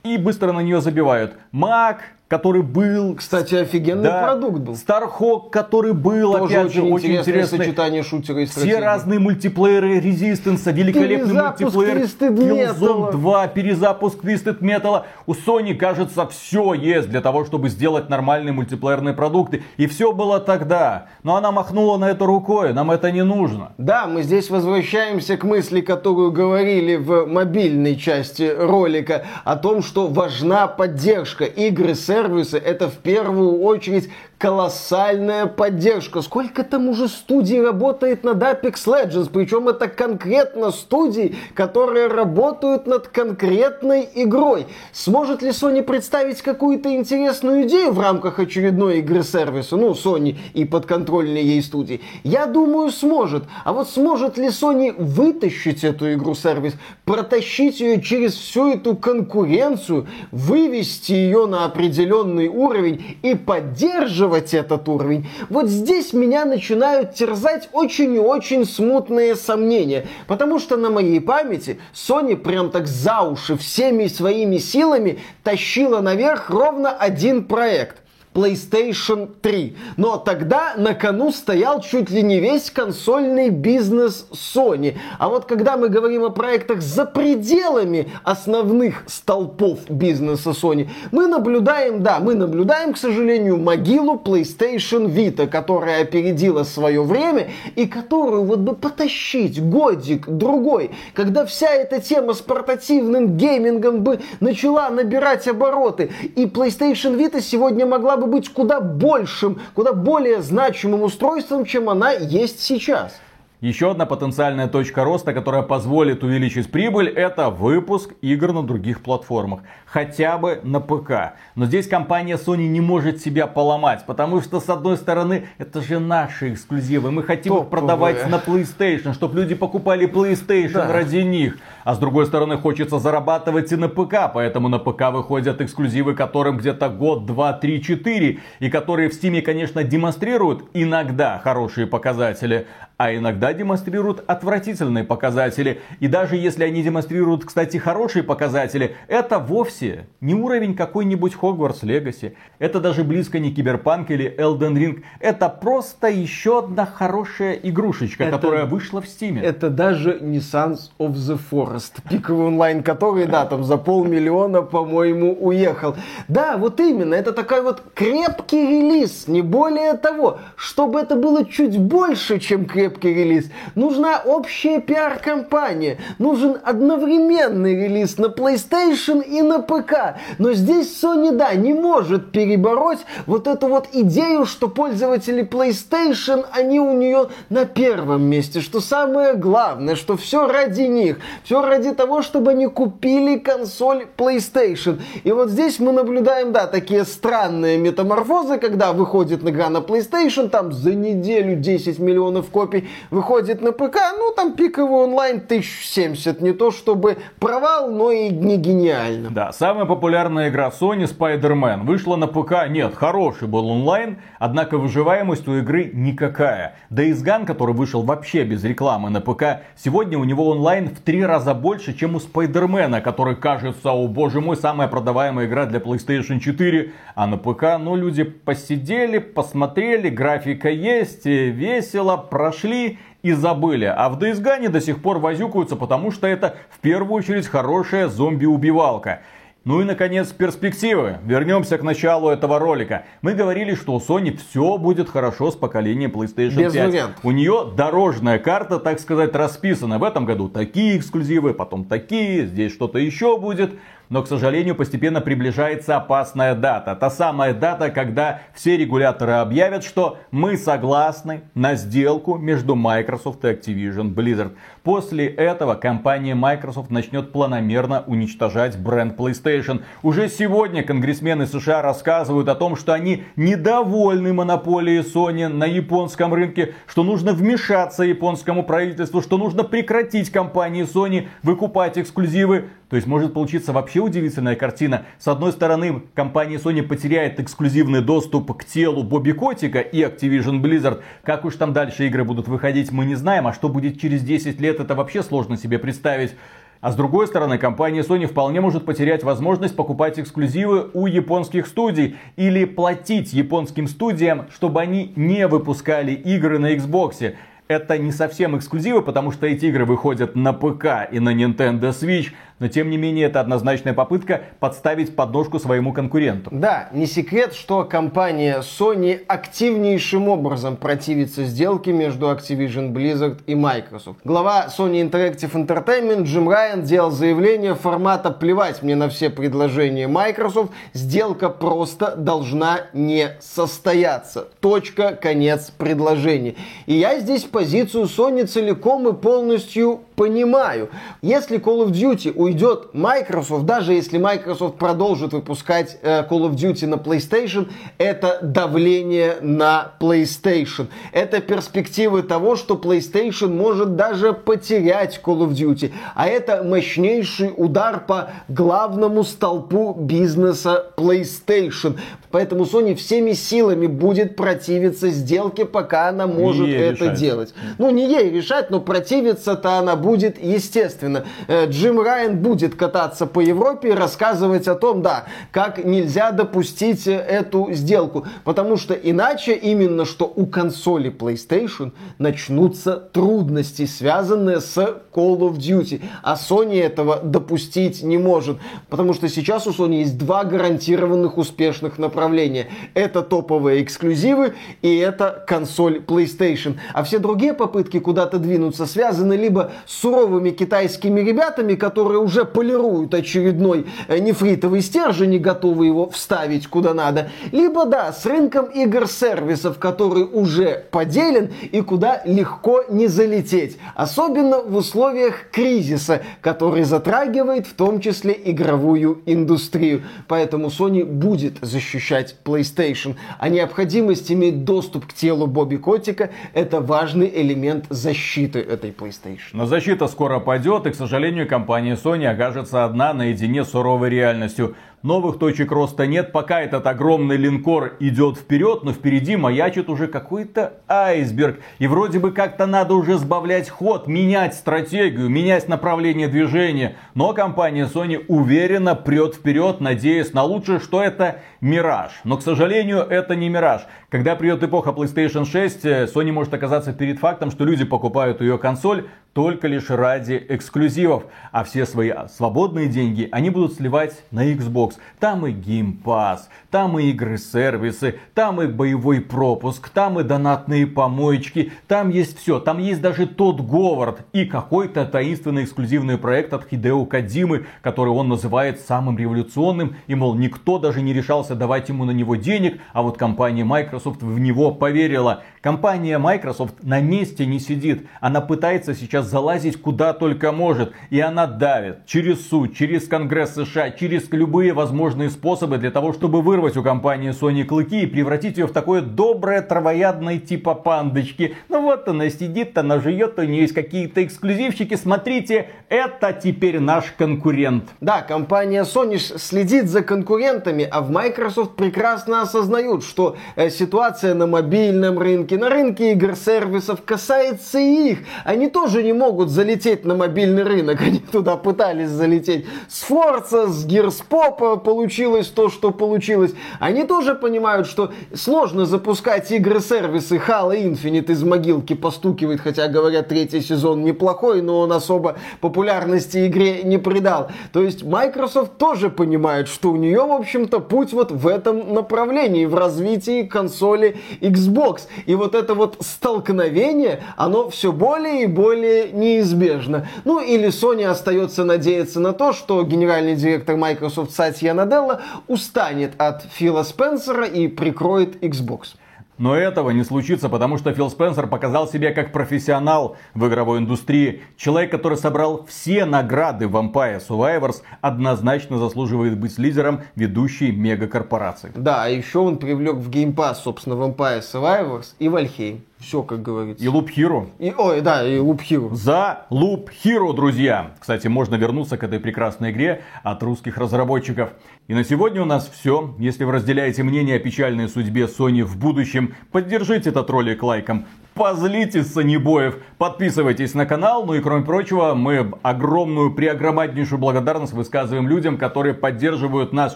и 0.06 0.18
быстро 0.18 0.52
на 0.52 0.60
нее 0.60 0.82
забивают. 0.82 1.36
Мак, 1.52 2.04
который 2.28 2.64
был... 2.64 3.16
Кстати, 3.16 3.56
офигенный 3.56 4.04
да, 4.04 4.24
продукт 4.24 4.60
был. 4.60 4.76
Стархок, 4.76 5.52
который 5.52 5.94
был, 5.94 6.34
Тоже 6.34 6.56
опять 6.56 6.66
очень 6.66 6.88
же, 6.88 6.94
очень 6.94 7.16
интересное 7.18 7.60
сочетание 7.60 8.04
шутера 8.04 8.42
и 8.42 8.48
стратегии. 8.48 8.74
Все 8.74 8.84
разные 8.84 9.20
мультиплееры 9.20 10.00
Резистенса, 10.00 10.72
великолепный 10.72 11.28
перезапуск 11.28 11.76
мультиплеер 11.76 12.72
Killzone 12.72 13.12
2, 13.12 13.48
перезапуск 13.50 14.24
Twisted 14.24 14.60
Metal. 14.60 15.04
У 15.28 15.34
Sony, 15.34 15.76
кажется, 15.76 16.28
все 16.28 16.74
есть 16.74 17.10
для 17.10 17.22
того, 17.22 17.46
чтобы 17.46 17.70
сделать 17.70 18.10
нормальные 18.10 18.54
мультиплеерные 18.54 19.14
продукты. 19.14 19.64
И 19.78 19.86
все 19.86 20.12
было 20.12 20.40
тогда. 20.40 21.08
Но 21.22 21.36
она 21.36 21.52
махнула 21.52 21.98
на 21.98 22.10
это 22.10 22.26
рукой, 22.26 22.74
нам 22.74 22.90
это 22.90 23.12
не 23.12 23.24
нужно. 23.24 23.74
Да, 23.78 24.08
мы 24.08 24.24
здесь 24.24 24.50
возвращаемся 24.50 25.38
к 25.38 25.44
мысли, 25.44 25.82
которую 25.82 26.32
говорили 26.32 26.96
в 26.96 27.28
мобильной 27.28 27.96
части 27.96 28.52
ролика, 28.58 29.26
о 29.44 29.58
том, 29.58 29.84
что 29.84 30.08
важна 30.08 30.66
поддержка. 30.66 31.46
Игры 31.46 31.94
с 31.94 32.15
сервисы 32.16 32.58
это 32.58 32.90
в 32.90 32.98
первую 33.00 33.62
очередь 33.62 34.10
колоссальная 34.38 35.46
поддержка. 35.46 36.22
Сколько 36.22 36.64
там 36.64 36.90
уже 36.90 37.08
студий 37.08 37.62
работает 37.62 38.24
над 38.24 38.38
Apex 38.38 38.86
Legends, 38.86 39.30
причем 39.32 39.70
это 39.70 39.88
конкретно 39.88 40.72
студии, 40.72 41.36
которые 41.54 42.08
работают 42.08 42.86
над 42.86 43.08
конкретной 43.08 44.10
игрой. 44.14 44.68
Сможет 44.92 45.42
ли 45.42 45.50
Sony 45.50 45.82
представить 45.82 46.42
какую-то 46.42 46.94
интересную 46.94 47.64
идею 47.64 47.92
в 47.92 48.00
рамках 48.00 48.40
очередной 48.40 49.00
игры 49.00 49.24
сервиса, 49.24 49.78
ну, 49.78 49.92
Sony 49.92 50.38
и 50.54 50.66
подконтрольной 50.66 51.44
ей 51.44 51.62
студии? 51.62 52.02
Я 52.24 52.46
думаю, 52.46 52.92
сможет. 52.92 53.46
А 53.64 53.74
вот 53.74 53.90
сможет 53.90 54.38
ли 54.38 54.48
Sony 54.48 54.94
вытащить 54.98 55.84
эту 55.84 56.14
игру-сервис, 56.14 56.74
протащить 57.06 57.80
ее 57.80 58.02
через 58.02 58.34
всю 58.34 58.74
эту 58.74 58.96
конкуренцию, 58.96 60.08
вывести 60.32 61.14
ее 61.14 61.46
на 61.46 61.66
определенный 61.66 62.48
уровень 62.48 63.18
и 63.22 63.36
поддерживать 63.36 64.25
поддерживать 64.26 64.54
этот 64.54 64.88
уровень. 64.90 65.28
Вот 65.50 65.68
здесь 65.68 66.14
меня 66.14 66.46
начинают 66.46 67.14
терзать 67.14 67.70
очень 67.72 68.16
и 68.16 68.20
очень 68.20 68.66
смутные 68.66 69.36
сомнения. 69.36 70.08
Потому 70.28 70.60
что 70.60 70.78
на 70.78 70.90
моей 70.90 71.20
памяти 71.20 71.80
Sony 71.94 72.36
прям 72.36 72.72
так 72.72 72.88
за 72.88 73.22
уши 73.22 73.58
всеми 73.58 74.08
своими 74.08 74.58
силами 74.58 75.20
тащила 75.44 76.02
наверх 76.02 76.50
ровно 76.50 76.92
один 76.92 77.46
проект. 77.46 77.98
PlayStation 78.36 79.30
3. 79.42 79.78
Но 79.96 80.18
тогда 80.18 80.74
на 80.78 80.94
кону 80.94 81.32
стоял 81.32 81.82
чуть 81.82 82.10
ли 82.10 82.22
не 82.22 82.42
весь 82.42 82.70
консольный 82.70 83.50
бизнес 83.50 84.28
Sony. 84.32 84.98
А 85.18 85.30
вот 85.30 85.46
когда 85.46 85.78
мы 85.78 85.88
говорим 85.88 86.26
о 86.26 86.30
проектах 86.30 86.82
за 86.82 87.06
пределами 87.06 88.12
основных 88.24 89.04
столпов 89.08 89.90
бизнеса 89.90 90.50
Sony, 90.50 90.90
мы 91.12 91.28
наблюдаем, 91.28 92.04
да, 92.04 92.20
мы 92.20 92.36
наблюдаем, 92.36 92.94
к 92.94 92.98
сожалению, 92.98 93.58
могилу 93.58 94.16
PlayStation 94.18 95.08
Vita, 95.10 95.48
которая 95.48 96.02
опередила 96.02 96.64
свое 96.64 97.02
время 97.04 97.52
и 97.78 97.88
которую 97.88 98.44
вот 98.44 98.60
бы 98.60 98.76
потащить 98.76 99.64
годик 99.64 100.28
другой, 100.28 100.92
когда 101.14 101.46
вся 101.46 101.70
эта 101.70 102.02
тема 102.02 102.34
с 102.34 102.42
портативным 102.42 103.38
геймингом 103.38 104.04
бы 104.04 104.20
начала 104.42 104.90
набирать 104.90 105.48
обороты, 105.48 106.12
и 106.36 106.46
PlayStation 106.46 107.18
Vita 107.18 107.40
сегодня 107.40 107.86
могла 107.86 108.18
бы 108.18 108.25
бы 108.26 108.34
быть 108.34 108.50
куда 108.52 108.80
большим, 108.80 109.62
куда 109.74 109.94
более 109.94 110.42
значимым 110.42 111.04
устройством, 111.04 111.66
чем 111.66 111.90
она 111.90 112.12
есть 112.12 112.62
сейчас. 112.62 113.16
Еще 113.62 113.92
одна 113.92 114.06
потенциальная 114.06 114.68
точка 114.68 115.06
роста, 115.06 115.34
которая 115.34 115.62
позволит 115.62 116.24
увеличить 116.24 116.70
прибыль, 116.70 117.08
это 117.08 117.50
выпуск 117.50 118.12
игр 118.22 118.52
на 118.52 118.64
других 118.64 119.02
платформах. 119.02 119.62
Хотя 119.86 120.38
бы 120.38 120.60
на 120.64 120.82
ПК. 120.82 121.36
Но 121.56 121.66
здесь 121.66 121.88
компания 121.88 122.36
Sony 122.36 122.68
не 122.68 122.82
может 122.82 123.22
себя 123.22 123.48
поломать, 123.48 124.06
потому 124.06 124.42
что, 124.42 124.60
с 124.60 124.70
одной 124.70 124.98
стороны, 124.98 125.48
это 125.58 125.82
же 125.82 126.00
наши 126.00 126.54
эксклюзивы. 126.54 127.12
Мы 127.12 127.24
хотим 127.24 127.54
Топовые. 127.54 127.64
их 127.64 127.70
продавать 127.70 128.30
на 128.30 128.36
PlayStation, 128.36 129.14
чтобы 129.14 129.40
люди 129.40 129.56
покупали 129.56 130.06
PlayStation 130.06 130.74
да. 130.74 130.92
ради 130.92 131.18
них. 131.18 131.58
А 131.86 131.96
с 131.96 131.98
другой 131.98 132.26
стороны, 132.26 132.58
хочется 132.58 133.00
зарабатывать 133.00 133.72
и 133.72 133.78
на 133.78 133.88
ПК, 133.88 134.34
поэтому 134.34 134.68
на 134.68 134.80
ПК 134.80 135.12
выходят 135.14 135.62
эксклюзивы, 135.62 136.14
которым 136.14 136.58
где-то 136.58 136.90
год, 136.90 137.26
два, 137.26 137.54
три, 137.54 137.82
четыре, 137.82 138.40
и 138.60 138.70
которые 138.70 139.10
в 139.10 139.14
Steam, 139.14 139.42
конечно, 139.42 139.82
демонстрируют 139.84 140.66
иногда 140.74 141.40
хорошие 141.42 141.88
показатели, 141.88 142.68
а 142.98 143.14
иногда 143.14 143.54
демонстрируют 143.54 144.24
отвратительные 144.28 145.04
показатели. 145.04 145.82
И 146.00 146.08
даже 146.08 146.36
если 146.38 146.64
они 146.64 146.82
демонстрируют, 146.82 147.46
кстати, 147.46 147.78
хорошие 147.78 148.24
показатели, 148.24 148.96
это 149.08 149.40
вовсе 149.40 150.08
не 150.22 150.34
уровень 150.34 150.76
какой-нибудь 150.76 151.34
Hogwarts 151.42 151.84
Legacy. 151.84 152.36
Это 152.60 152.80
даже 152.80 153.04
близко 153.04 153.40
не 153.40 153.54
Киберпанк 153.54 154.12
или 154.12 154.34
Elden 154.38 154.76
Ring. 154.76 155.04
Это 155.20 155.50
просто 155.50 156.08
еще 156.08 156.60
одна 156.60 156.86
хорошая 156.86 157.54
игрушечка, 157.54 158.24
это, 158.24 158.38
которая 158.38 158.66
вышла 158.66 159.02
в 159.02 159.06
Steam. 159.06 159.42
Это 159.42 159.70
даже 159.70 160.20
не 160.22 160.40
Sons 160.40 160.92
of 160.98 161.14
the 161.14 161.40
Forest. 161.52 162.02
Пиковый 162.10 162.48
онлайн, 162.48 162.82
который, 162.82 163.26
да, 163.26 163.46
там 163.46 163.64
за 163.64 163.78
полмиллиона, 163.78 164.62
по-моему, 164.62 165.34
уехал. 165.34 165.96
Да, 166.28 166.58
вот 166.58 166.80
именно, 166.80 167.14
это 167.14 167.34
такой 167.34 167.62
вот 167.62 167.84
крепкий 167.94 168.66
релиз, 168.66 169.28
не 169.28 169.42
более 169.42 169.94
того. 169.96 170.40
Чтобы 170.56 171.00
это 171.00 171.16
было 171.16 171.46
чуть 171.46 171.78
больше, 171.78 172.40
чем 172.40 172.66
крепкий 172.66 172.85
релиз, 173.04 173.50
нужна 173.76 174.22
общая 174.24 174.80
пиар-компания, 174.80 175.98
нужен 176.20 176.58
одновременный 176.64 177.76
релиз 177.76 178.18
на 178.18 178.28
PlayStation 178.28 179.24
и 179.24 179.42
на 179.42 179.60
ПК. 179.60 180.18
Но 180.38 180.54
здесь 180.54 181.02
Sony, 181.02 181.32
да, 181.32 181.54
не 181.54 181.74
может 181.74 182.32
перебороть 182.32 183.00
вот 183.26 183.48
эту 183.48 183.68
вот 183.68 183.88
идею, 183.94 184.46
что 184.46 184.68
пользователи 184.68 185.44
PlayStation, 185.44 186.46
они 186.52 186.80
у 186.80 186.94
нее 186.94 187.30
на 187.50 187.66
первом 187.66 188.24
месте, 188.24 188.62
что 188.62 188.80
самое 188.80 189.34
главное, 189.34 189.96
что 189.96 190.18
все 190.18 190.48
ради 190.48 190.84
них, 190.84 191.18
все 191.44 191.62
ради 191.62 191.94
того, 191.94 192.22
чтобы 192.22 192.52
они 192.52 192.68
купили 192.68 193.38
консоль 193.38 194.06
PlayStation. 194.18 195.02
И 195.24 195.32
вот 195.32 195.50
здесь 195.50 195.80
мы 195.80 195.92
наблюдаем, 195.92 196.52
да, 196.52 196.68
такие 196.68 197.06
странные 197.06 197.78
метаморфозы, 197.78 198.58
когда 198.58 198.94
выходит 198.94 199.44
игра 199.44 199.70
на 199.70 199.78
PlayStation, 199.78 200.50
там 200.50 200.72
за 200.72 200.94
неделю 200.94 201.56
10 201.56 202.00
миллионов 202.00 202.50
копий, 202.50 202.75
выходит 203.12 203.62
на 203.62 203.72
ПК, 203.72 203.98
ну 204.18 204.34
там 204.36 204.54
пиковый 204.54 205.06
онлайн 205.06 205.38
1070. 205.38 206.42
Не 206.42 206.54
то 206.54 206.72
чтобы 206.72 207.18
провал, 207.40 207.92
но 207.92 208.12
и 208.12 208.30
не 208.30 208.58
гениально. 208.58 209.30
Да, 209.30 209.52
самая 209.52 209.86
популярная 209.86 210.50
игра 210.50 210.70
Sony 210.70 211.04
Spider-Man 211.04 211.84
вышла 211.84 212.16
на 212.16 212.28
ПК. 212.28 212.68
Нет, 212.70 212.96
хороший 212.96 213.48
был 213.48 213.68
онлайн, 213.68 214.18
однако 214.40 214.78
выживаемость 214.78 215.48
у 215.48 215.58
игры 215.58 215.92
никакая. 215.94 216.76
Days 216.90 217.24
Gone, 217.24 217.46
который 217.46 217.76
вышел 217.76 218.02
вообще 218.02 218.44
без 218.44 218.64
рекламы 218.64 219.10
на 219.10 219.22
ПК, 219.22 219.62
сегодня 219.76 220.18
у 220.18 220.24
него 220.24 220.50
онлайн 220.50 220.90
в 220.90 221.00
три 221.00 221.24
раза 221.24 221.54
больше, 221.54 221.94
чем 221.94 222.16
у 222.16 222.20
Спайдермена, 222.20 223.02
который 223.02 223.36
кажется, 223.36 223.92
о 223.92 224.08
боже 224.08 224.42
мой, 224.42 224.58
самая 224.58 224.88
продаваемая 224.88 225.46
игра 225.46 225.66
для 225.66 225.80
PlayStation 225.80 226.40
4. 226.40 226.94
А 227.16 227.28
на 227.28 227.38
ПК, 227.38 227.78
ну, 227.80 227.96
люди 227.96 228.24
посидели, 228.24 229.20
посмотрели, 229.20 230.10
графика 230.10 230.70
есть, 230.70 231.26
весело, 231.26 232.18
прошли 232.18 232.65
и 232.66 233.32
забыли. 233.32 233.86
А 233.86 234.10
в 234.10 234.20
Days 234.20 234.42
Gone 234.42 234.70
до 234.70 234.82
сих 234.82 235.02
пор 235.02 235.20
возюкаются, 235.20 235.76
потому 235.76 236.12
что 236.12 236.28
это 236.28 236.58
в 236.70 236.80
первую 236.80 237.14
очередь 237.14 237.48
хорошая 237.48 238.08
зомби-убивалка. 238.08 239.22
Ну 239.66 239.82
и, 239.82 239.84
наконец, 239.84 240.28
перспективы. 240.28 241.18
Вернемся 241.26 241.80
к 241.80 241.82
началу 241.82 242.30
этого 242.30 242.60
ролика. 242.60 243.06
Мы 243.24 243.34
говорили, 243.34 243.74
что 243.74 243.96
у 243.96 244.00
Sony 244.00 244.38
все 244.38 244.78
будет 244.78 245.10
хорошо 245.10 245.50
с 245.50 245.56
поколением 245.56 246.12
PlayStation 246.12 246.58
Без 246.58 246.74
5. 246.74 246.88
Вариантов. 246.88 247.20
У 247.24 247.32
нее 247.32 247.72
дорожная 247.76 248.38
карта, 248.38 248.78
так 248.78 249.00
сказать, 249.00 249.34
расписана. 249.34 249.98
В 249.98 250.04
этом 250.04 250.26
году 250.26 250.50
такие 250.50 250.96
эксклюзивы, 250.96 251.56
потом 251.56 251.86
такие, 251.86 252.46
здесь 252.46 252.74
что-то 252.74 253.00
еще 253.00 253.40
будет. 253.40 253.74
Но, 254.10 254.22
к 254.22 254.28
сожалению, 254.28 254.76
постепенно 254.76 255.22
приближается 255.22 255.96
опасная 255.96 256.56
дата. 256.56 256.96
Та 256.96 257.10
самая 257.10 257.54
дата, 257.54 257.90
когда 257.90 258.42
все 258.54 258.78
регуляторы 258.78 259.34
объявят, 259.34 259.84
что 259.84 260.18
мы 260.32 260.58
согласны 260.58 261.42
на 261.56 261.76
сделку 261.76 262.38
между 262.38 262.76
Microsoft 262.76 263.44
и 263.46 263.48
Activision 263.48 264.14
Blizzard. 264.14 264.52
После 264.84 265.26
этого 265.26 265.74
компания 265.76 266.36
Microsoft 266.36 266.92
начнет 266.92 267.32
планомерно 267.32 268.04
уничтожать 268.06 268.78
бренд 268.78 269.20
PlayStation. 269.20 269.82
Уже 270.04 270.30
сегодня 270.30 270.84
конгрессмены 270.84 271.48
США 271.48 271.82
рассказывают 271.82 272.48
о 272.50 272.56
том, 272.56 272.76
что 272.76 272.94
они 272.94 273.24
недовольны 273.36 274.34
монополией 274.34 275.02
Sony 275.02 275.48
на 275.48 275.66
японском 275.66 276.34
рынке, 276.34 276.76
что 276.88 277.04
нужно 277.04 277.34
вмешаться 277.34 278.04
японскому 278.04 278.64
правительству, 278.64 279.22
что 279.22 279.38
нужно 279.38 279.64
прекратить 279.64 280.30
компании 280.30 280.86
Sony 280.86 281.28
выкупать 281.42 281.98
эксклюзивы. 281.98 282.70
То 282.96 282.98
есть 282.98 283.10
может 283.10 283.34
получиться 283.34 283.74
вообще 283.74 284.00
удивительная 284.00 284.56
картина. 284.56 285.04
С 285.20 285.28
одной 285.28 285.52
стороны, 285.52 286.04
компания 286.14 286.56
Sony 286.56 286.82
потеряет 286.82 287.42
эксклюзивный 287.42 288.00
доступ 288.00 288.56
к 288.56 288.64
телу 288.64 289.04
Бобби 289.04 289.34
Котика 289.34 289.82
и 289.82 290.02
Activision 290.02 290.62
Blizzard. 290.62 291.02
Как 291.22 291.44
уж 291.44 291.56
там 291.56 291.74
дальше 291.74 292.08
игры 292.08 292.24
будут 292.24 292.48
выходить, 292.48 292.94
мы 292.94 293.04
не 293.04 293.16
знаем. 293.16 293.48
А 293.48 293.54
что 293.54 293.68
будет 293.68 294.00
через 294.00 294.22
10 294.22 294.62
лет, 294.62 294.80
это 294.80 294.96
вообще 294.96 295.24
сложно 295.24 295.58
себе 295.58 295.78
представить. 295.78 296.36
А 296.80 296.94
с 296.94 296.96
другой 296.96 297.28
стороны, 297.28 297.58
компания 297.58 298.00
Sony 298.00 298.28
вполне 298.28 298.62
может 298.62 298.86
потерять 298.86 299.26
возможность 299.26 299.76
покупать 299.76 300.18
эксклюзивы 300.18 300.90
у 300.94 301.06
японских 301.06 301.68
студий 301.68 302.16
или 302.38 302.64
платить 302.64 303.34
японским 303.34 303.90
студиям, 303.90 304.46
чтобы 304.54 304.80
они 304.80 305.12
не 305.18 305.50
выпускали 305.50 306.14
игры 306.14 306.60
на 306.60 306.74
Xbox 306.74 307.36
это 307.68 307.98
не 307.98 308.12
совсем 308.12 308.58
эксклюзивы, 308.58 309.02
потому 309.02 309.32
что 309.32 309.48
эти 309.48 309.66
игры 309.66 309.86
выходят 309.86 310.36
на 310.36 310.54
ПК 310.54 311.08
и 311.12 311.20
на 311.20 311.34
Nintendo 311.34 311.90
Switch, 311.90 312.32
но 312.60 312.68
тем 312.68 312.90
не 312.90 312.98
менее 312.98 313.26
это 313.26 313.40
однозначная 313.40 313.94
попытка 313.94 314.42
подставить 314.60 315.16
подножку 315.16 315.60
своему 315.60 315.94
конкуренту. 315.94 316.50
Да, 316.54 316.90
не 316.94 317.06
секрет, 317.06 317.54
что 317.54 317.84
компания 317.84 318.60
Sony 318.60 319.22
активнейшим 319.28 320.30
образом 320.30 320.78
противится 320.78 321.44
сделке 321.44 321.92
между 321.92 322.28
Activision 322.28 322.92
Blizzard 322.92 323.40
и 323.46 323.56
Microsoft. 323.56 324.20
Глава 324.24 324.68
Sony 324.68 325.02
Interactive 325.02 325.52
Entertainment 325.52 326.24
Джим 326.24 326.50
Райан 326.50 326.84
делал 326.84 327.12
заявление 327.12 327.76
формата 327.76 328.32
«плевать 328.32 328.82
мне 328.82 328.96
на 328.96 329.10
все 329.10 329.30
предложения 329.30 330.08
Microsoft, 330.08 330.72
сделка 330.94 331.50
просто 331.50 332.16
должна 332.16 332.82
не 332.94 333.32
состояться». 333.40 334.48
Точка, 334.60 335.14
конец 335.14 335.72
предложения. 335.78 336.56
И 336.86 336.94
я 336.94 337.20
здесь 337.20 337.44
позицию 337.44 338.06
Sony 338.06 338.46
целиком 338.46 339.08
и 339.08 339.14
полностью 339.14 340.02
понимаю. 340.16 340.90
Если 341.22 341.60
Call 341.60 341.86
of 341.86 341.92
Duty 341.92 342.34
уйдет 342.46 342.94
Microsoft, 342.94 343.66
даже 343.66 343.94
если 343.94 344.18
Microsoft 344.18 344.78
продолжит 344.78 345.34
выпускать 345.34 345.98
э, 346.02 346.24
Call 346.30 346.50
of 346.50 346.54
Duty 346.54 346.86
на 346.86 346.96
PlayStation, 346.96 347.70
это 347.98 348.40
давление 348.42 349.38
на 349.42 349.94
PlayStation. 350.00 350.88
Это 351.12 351.42
перспективы 351.42 352.22
того, 352.24 352.56
что 352.56 352.76
PlayStation 352.76 353.48
может 353.48 353.96
даже 353.96 354.34
потерять 354.34 355.20
Call 355.24 355.48
of 355.48 355.52
Duty. 355.52 355.92
А 356.14 356.28
это 356.28 356.64
мощнейший 356.64 357.52
удар 357.56 358.06
по 358.06 358.30
главному 358.48 359.24
столпу 359.24 359.94
бизнеса 359.94 360.92
PlayStation. 360.98 361.98
Поэтому 362.32 362.66
Sony 362.66 362.96
всеми 362.96 363.32
силами 363.32 363.88
будет 363.88 364.36
противиться 364.36 365.10
сделке, 365.10 365.66
пока 365.66 366.10
она 366.10 366.28
может 366.28 366.68
это 366.68 367.06
решать. 367.06 367.20
делать. 367.20 367.54
Ну, 367.78 367.90
не 367.90 368.08
ей 368.08 368.30
решать, 368.30 368.70
но 368.70 368.82
противиться-то 368.82 369.78
она 369.80 369.96
будет 369.96 370.42
естественно. 370.44 371.26
Э, 371.48 371.68
Джим 371.68 372.02
Райан 372.02 372.35
будет 372.36 372.76
кататься 372.76 373.26
по 373.26 373.40
Европе 373.40 373.90
и 373.90 373.94
рассказывать 373.94 374.68
о 374.68 374.76
том, 374.76 375.02
да, 375.02 375.26
как 375.52 375.84
нельзя 375.84 376.32
допустить 376.32 377.08
эту 377.08 377.72
сделку. 377.72 378.26
Потому 378.44 378.78
что 378.78 378.94
иначе 378.94 379.56
именно 379.56 380.06
что 380.06 380.32
у 380.34 380.46
консоли 380.46 381.12
PlayStation 381.12 381.92
начнутся 382.20 382.98
трудности, 382.98 383.86
связанные 383.86 384.62
с 384.62 384.78
Call 384.78 385.40
of 385.40 385.58
Duty. 385.58 386.02
А 386.22 386.36
Sony 386.36 386.82
этого 386.82 387.20
допустить 387.24 388.04
не 388.04 388.18
может. 388.18 388.58
Потому 388.90 389.14
что 389.14 389.30
сейчас 389.30 389.68
у 389.68 389.72
Sony 389.72 390.00
есть 390.00 390.18
два 390.18 390.44
гарантированных 390.44 391.38
успешных 391.38 391.98
направления. 391.98 392.68
Это 392.94 393.22
топовые 393.22 393.84
эксклюзивы 393.84 394.54
и 394.82 394.98
это 394.98 395.44
консоль 395.48 395.98
PlayStation. 395.98 396.76
А 396.94 397.04
все 397.04 397.20
другие 397.20 397.54
попытки 397.54 398.00
куда-то 398.00 398.40
двинуться 398.40 398.86
связаны 398.86 399.34
либо 399.34 399.72
с 399.86 400.00
суровыми 400.00 400.52
китайскими 400.52 401.22
ребятами, 401.22 401.76
которые 401.76 402.20
уже 402.26 402.44
полируют 402.44 403.14
очередной 403.14 403.86
э, 404.08 404.18
нефритовый 404.18 404.82
стержень 404.82 405.36
и 405.36 405.40
готовы 405.40 405.86
его 405.86 406.10
вставить 406.10 406.68
куда 406.68 406.94
надо. 406.94 407.30
Либо, 407.52 407.86
да, 407.86 408.12
с 408.12 408.26
рынком 408.26 408.66
игр-сервисов, 408.66 409.78
который 409.78 410.24
уже 410.24 410.86
поделен 410.90 411.52
и 411.72 411.82
куда 411.82 412.24
легко 412.26 412.84
не 412.90 413.08
залететь. 413.08 413.78
Особенно 413.94 414.62
в 414.62 414.76
условиях 414.76 415.52
кризиса, 415.52 416.24
который 416.42 416.84
затрагивает 416.84 417.68
в 417.68 417.74
том 417.76 418.02
числе 418.02 418.36
игровую 418.44 419.22
индустрию. 419.28 420.02
Поэтому 420.28 420.68
Sony 420.68 421.06
будет 421.06 421.58
защищать 421.62 422.36
PlayStation. 422.44 423.16
А 423.38 423.50
необходимость 423.50 424.32
иметь 424.32 424.66
доступ 424.66 425.06
к 425.06 425.14
телу 425.14 425.46
Бобби 425.46 425.76
Котика– 425.76 426.32
это 426.54 426.82
важный 426.82 427.32
элемент 427.34 427.86
защиты 427.90 428.60
этой 428.60 428.90
PlayStation. 428.90 429.54
Но 429.54 429.68
защита 429.68 430.08
скоро 430.08 430.40
падет, 430.40 430.88
и, 430.88 430.92
к 430.92 430.96
сожалению, 430.96 431.48
компания 431.48 431.96
Sony 431.96 432.15
окажется 432.24 432.86
одна 432.86 433.14
наедине 433.14 433.66
с 433.66 433.72
суровой 433.72 434.10
реальностью 434.10 434.76
новых 435.06 435.38
точек 435.38 435.72
роста 435.72 436.08
нет, 436.08 436.32
пока 436.32 436.62
этот 436.62 436.88
огромный 436.88 437.38
линкор 437.38 437.94
идет 438.00 438.38
вперед, 438.38 438.84
но 438.84 438.92
впереди 438.92 439.36
маячит 439.36 439.88
уже 439.88 440.08
какой-то 440.08 440.74
айсберг. 440.88 441.60
И 441.78 441.88
вроде 441.88 442.20
бы 442.20 442.32
как-то 442.32 442.66
надо 442.66 442.96
уже 442.96 443.18
сбавлять 443.18 443.70
ход, 443.70 444.08
менять 444.08 444.56
стратегию, 444.56 445.30
менять 445.30 445.70
направление 445.70 446.28
движения. 446.28 446.96
Но 447.14 447.34
компания 447.34 447.86
Sony 447.86 448.26
уверенно 448.28 448.96
прет 448.96 449.36
вперед, 449.36 449.80
надеясь 449.80 450.34
на 450.34 450.44
лучшее, 450.44 450.80
что 450.80 451.02
это 451.02 451.42
мираж. 451.62 452.12
Но, 452.24 452.38
к 452.38 452.42
сожалению, 452.42 453.00
это 453.00 453.36
не 453.36 453.48
мираж. 453.48 453.82
Когда 454.10 454.36
придет 454.36 454.64
эпоха 454.64 454.90
PlayStation 454.90 455.46
6, 455.46 455.86
э, 455.86 456.06
Sony 456.06 456.32
может 456.32 456.54
оказаться 456.54 456.94
перед 456.94 457.20
фактом, 457.20 457.52
что 457.52 457.64
люди 457.64 457.86
покупают 457.86 458.42
ее 458.42 458.58
консоль 458.58 459.08
только 459.36 459.68
лишь 459.68 459.90
ради 459.90 460.44
эксклюзивов. 460.48 461.26
А 461.52 461.66
все 461.66 461.86
свои 461.86 462.12
свободные 462.34 462.88
деньги 462.88 463.28
они 463.34 463.50
будут 463.50 463.74
сливать 463.74 464.24
на 464.32 464.50
Xbox. 464.54 464.94
Там 465.20 465.46
и 465.46 465.52
Game 465.52 466.02
Pass, 466.02 466.44
там 466.72 466.98
и 466.98 467.10
игры-сервисы, 467.12 468.18
там 468.34 468.62
и 468.62 468.68
боевой 468.68 469.20
пропуск, 469.20 469.90
там 469.90 470.22
и 470.22 470.24
донатные 470.24 470.88
помоечки, 470.88 471.74
там 471.88 472.10
есть 472.10 472.40
все. 472.40 472.62
Там 472.62 472.78
есть 472.78 473.02
даже 473.02 473.28
тот 473.28 473.60
Говард 473.60 474.26
и 474.32 474.46
какой-то 474.46 475.06
таинственный 475.06 475.66
эксклюзивный 475.66 476.18
проект 476.18 476.54
от 476.54 476.70
Хидео 476.70 477.06
Кадимы, 477.06 477.66
который 477.82 478.14
он 478.14 478.30
называет 478.30 478.80
самым 478.80 479.18
революционным. 479.18 479.98
И, 480.08 480.16
мол, 480.16 480.36
никто 480.36 480.80
даже 480.80 481.02
не 481.02 481.12
решался 481.12 481.56
давать 481.56 481.90
ему 481.90 482.06
на 482.06 482.12
него 482.12 482.38
денег, 482.38 482.80
а 482.94 483.02
вот 483.02 483.18
компания 483.18 483.66
Microsoft 483.66 484.24
в 484.24 484.40
него 484.40 484.72
поверила. 484.72 485.44
Компания 485.60 486.20
Microsoft 486.20 486.84
на 486.84 487.02
месте 487.02 487.46
не 487.46 487.60
сидит. 487.60 488.08
Она 488.22 488.40
пытается 488.40 488.94
сейчас 488.94 489.25
залазить 489.26 489.82
куда 489.82 490.14
только 490.14 490.52
может. 490.52 490.94
И 491.10 491.20
она 491.20 491.48
давит 491.48 492.06
через 492.06 492.48
суд, 492.48 492.76
через 492.76 493.08
Конгресс 493.08 493.56
США, 493.56 493.92
через 493.92 494.32
любые 494.32 494.74
возможные 494.74 495.30
способы 495.30 495.78
для 495.78 495.92
того, 495.92 496.14
чтобы 496.14 496.42
вырвать 496.42 496.78
у 496.78 496.84
компании 496.84 497.32
Sony 497.32 497.64
клыки 497.64 498.02
и 498.02 498.06
превратить 498.06 498.58
ее 498.58 498.68
в 498.68 498.72
такое 498.72 499.02
доброе 499.02 499.62
травоядное 499.62 500.38
типа 500.38 500.76
пандочки. 500.76 501.56
Ну 501.70 501.82
вот 501.82 502.08
она 502.08 502.30
сидит, 502.30 502.78
она 502.78 503.00
жует, 503.00 503.38
у 503.40 503.44
нее 503.44 503.62
есть 503.62 503.74
какие-то 503.74 504.24
эксклюзивчики. 504.24 504.96
Смотрите, 504.96 505.70
это 505.90 506.34
теперь 506.34 506.80
наш 506.80 507.06
конкурент. 507.18 507.90
Да, 508.02 508.22
компания 508.22 508.84
Sony 508.84 509.18
следит 509.18 509.90
за 509.90 510.02
конкурентами, 510.02 510.88
а 510.90 511.02
в 511.02 511.12
Microsoft 511.12 511.76
прекрасно 511.76 512.42
осознают, 512.42 513.04
что 513.04 513.38
э, 513.56 513.70
ситуация 513.70 514.34
на 514.34 514.48
мобильном 514.48 515.20
рынке, 515.20 515.58
на 515.58 515.70
рынке 515.70 516.12
игр-сервисов 516.14 517.04
касается 517.04 517.80
и 517.80 518.12
их. 518.12 518.20
Они 518.44 518.70
тоже 518.70 519.04
не 519.04 519.14
могут 519.16 519.50
залететь 519.50 520.06
на 520.06 520.16
мобильный 520.16 520.64
рынок, 520.64 521.02
они 521.06 521.20
туда 521.20 521.58
пытались 521.58 522.10
залететь 522.10 522.66
с 522.88 523.10
Forza, 523.10 523.68
с 523.68 524.22
Pop, 524.30 524.80
получилось 524.82 525.48
то, 525.48 525.70
что 525.70 525.92
получилось. 525.92 526.54
Они 526.80 527.04
тоже 527.04 527.36
понимают, 527.36 527.88
что 527.88 528.12
сложно 528.34 528.86
запускать 528.86 529.52
игры-сервисы. 529.52 530.38
Halo 530.38 530.76
Infinite 530.76 531.32
из 531.32 531.44
могилки 531.44 531.94
постукивает, 531.94 532.62
хотя, 532.62 532.88
говорят, 532.88 533.30
третий 533.30 533.62
сезон 533.62 534.04
неплохой, 534.04 534.62
но 534.62 534.80
он 534.80 534.92
особо 534.92 535.38
популярности 535.62 536.48
игре 536.48 536.84
не 536.84 536.98
придал. 536.98 537.50
То 537.74 537.82
есть 537.82 538.04
Microsoft 538.04 538.78
тоже 538.78 539.10
понимает, 539.10 539.68
что 539.68 539.92
у 539.92 539.96
нее, 539.96 540.26
в 540.26 540.32
общем-то, 540.32 540.80
путь 540.80 541.14
вот 541.14 541.32
в 541.32 541.48
этом 541.48 541.94
направлении, 541.94 542.66
в 542.66 542.76
развитии 542.76 543.44
консоли 543.44 544.18
Xbox. 544.42 545.02
И 545.26 545.36
вот 545.36 545.56
это 545.56 545.74
вот 545.74 545.98
столкновение, 546.00 547.24
оно 547.38 547.70
все 547.70 547.92
более 547.92 548.44
и 548.44 548.48
более 548.48 548.95
неизбежно. 549.12 550.08
Ну 550.24 550.40
или 550.40 550.68
Sony 550.70 551.06
остается 551.06 551.64
надеяться 551.64 552.20
на 552.20 552.34
то, 552.34 552.54
что 552.54 552.84
генеральный 552.84 553.36
директор 553.36 553.76
Microsoft 553.76 554.32
Сатья 554.32 554.74
Наделла 554.74 555.22
устанет 555.48 556.14
от 556.18 556.44
Фила 556.44 556.84
Спенсера 556.84 557.46
и 557.46 557.68
прикроет 557.68 558.44
Xbox. 558.44 558.96
Но 559.38 559.56
этого 559.56 559.90
не 559.90 560.04
случится, 560.04 560.48
потому 560.48 560.78
что 560.78 560.94
Фил 560.94 561.10
Спенсер 561.10 561.48
показал 561.48 561.88
себя 561.88 562.14
как 562.14 562.32
профессионал 562.32 563.18
в 563.34 563.46
игровой 563.48 563.80
индустрии. 563.80 564.42
Человек, 564.56 564.92
который 564.92 565.18
собрал 565.18 565.66
все 565.68 566.06
награды 566.06 566.66
Vampire 566.66 567.22
Survivors, 567.28 567.82
однозначно 568.00 568.78
заслуживает 568.78 569.38
быть 569.38 569.58
лидером 569.58 570.04
ведущей 570.16 570.72
мегакорпорации. 570.72 571.72
Да, 571.76 572.04
а 572.04 572.08
еще 572.08 572.40
он 572.40 572.58
привлек 572.58 572.96
в 572.96 573.10
Game 573.10 573.36
Pass, 573.36 573.56
собственно, 573.64 573.96
Vampire 573.96 574.42
Survivors 574.42 575.14
и 575.20 575.28
Valheim. 575.28 575.82
Все, 576.00 576.24
как 576.24 576.42
говорится. 576.42 576.84
И 576.84 576.88
Loop 576.88 577.08
Hero. 577.16 577.50
И, 577.58 577.74
ой, 577.76 578.02
да, 578.02 578.28
и 578.28 578.38
Loop 578.38 578.60
Hero. 578.60 578.94
За 578.94 579.46
Loop 579.50 579.90
Hero, 580.04 580.36
друзья. 580.36 580.92
Кстати, 581.00 581.28
можно 581.28 581.56
вернуться 581.56 581.98
к 581.98 582.04
этой 582.04 582.20
прекрасной 582.20 582.72
игре 582.72 583.04
от 583.24 583.42
русских 583.42 583.78
разработчиков. 583.78 584.52
И 584.88 584.94
на 584.94 585.04
сегодня 585.04 585.42
у 585.42 585.46
нас 585.46 585.70
все. 585.70 586.14
Если 586.20 586.44
вы 586.44 586.52
разделяете 586.52 587.04
мнение 587.04 587.38
о 587.38 587.40
печальной 587.40 587.88
судьбе 587.88 588.26
Sony 588.26 588.64
в 588.64 588.78
будущем, 588.78 589.36
поддержите 589.52 590.10
этот 590.10 590.30
ролик 590.30 590.62
лайком. 590.64 591.06
Позлите 591.36 592.04
Сонибоев, 592.04 592.78
подписывайтесь 592.98 593.74
на 593.74 593.86
канал, 593.86 594.26
ну 594.26 594.36
и 594.36 594.40
кроме 594.40 594.64
прочего, 594.64 595.14
мы 595.16 595.52
огромную, 595.64 596.34
преогромаднейшую 596.34 597.20
благодарность 597.20 597.74
высказываем 597.74 598.30
людям, 598.30 598.58
которые 598.58 598.94
поддерживают 598.94 599.74
нас 599.74 599.96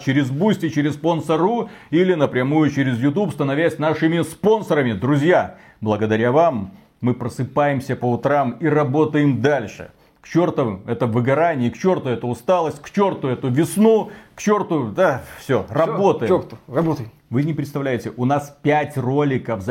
через 0.00 0.30
Boosty, 0.30 0.68
через 0.68 0.96
Sponsr 0.96 1.70
или 1.88 2.12
напрямую 2.12 2.68
через 2.68 2.98
YouTube, 2.98 3.32
становясь 3.32 3.78
нашими 3.78 4.20
спонсорами. 4.20 4.92
Друзья, 4.92 5.56
благодаря 5.80 6.30
вам 6.30 6.72
мы 7.00 7.14
просыпаемся 7.14 7.96
по 7.96 8.04
утрам 8.04 8.58
и 8.60 8.66
работаем 8.66 9.40
дальше. 9.40 9.92
К 10.30 10.32
черту 10.32 10.78
это 10.86 11.08
выгорание, 11.08 11.72
к 11.72 11.76
черту 11.76 12.08
это 12.08 12.28
усталость, 12.28 12.80
к 12.80 12.88
черту 12.90 13.26
эту 13.26 13.48
весну, 13.48 14.12
к 14.36 14.40
черту, 14.40 14.92
да, 14.94 15.24
все, 15.40 15.66
работаем. 15.68 16.32
К 16.32 16.42
черту, 16.42 16.58
работай. 16.68 17.08
Вы 17.30 17.42
не 17.42 17.52
представляете, 17.52 18.12
у 18.16 18.24
нас 18.26 18.56
5 18.62 18.96
роликов, 18.98 19.64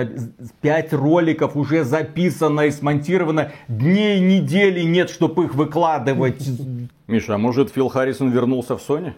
5 0.59 0.93
роликов 0.93 1.55
уже 1.55 1.85
записано 1.85 2.61
и 2.61 2.71
смонтировано. 2.71 3.53
Дней, 3.69 4.19
недели 4.19 4.81
нет, 4.81 5.09
чтобы 5.09 5.45
их 5.45 5.55
выкладывать. 5.55 6.45
Миша, 7.07 7.35
а 7.35 7.37
может 7.37 7.71
Фил 7.71 7.87
Харрисон 7.87 8.29
вернулся 8.29 8.75
в 8.75 8.81
Sony? 8.81 9.13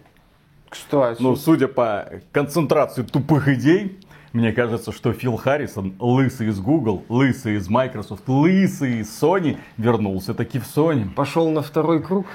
Кстати. 0.68 1.20
Ну, 1.20 1.34
судя 1.34 1.66
по 1.66 2.08
концентрации 2.30 3.02
тупых 3.02 3.48
идей, 3.48 3.98
мне 4.32 4.52
кажется, 4.52 4.92
что 4.92 5.12
Фил 5.12 5.36
Харрисон, 5.36 5.94
лысый 5.98 6.48
из 6.48 6.60
Google, 6.60 7.04
лысый 7.08 7.56
из 7.56 7.68
Microsoft, 7.68 8.28
лысый 8.28 9.00
из 9.00 9.22
Sony, 9.22 9.58
вернулся 9.76 10.32
таки 10.34 10.58
в 10.58 10.64
Sony. 10.64 11.08
Пошел 11.14 11.50
на 11.50 11.62
второй 11.62 12.02
круг. 12.02 12.26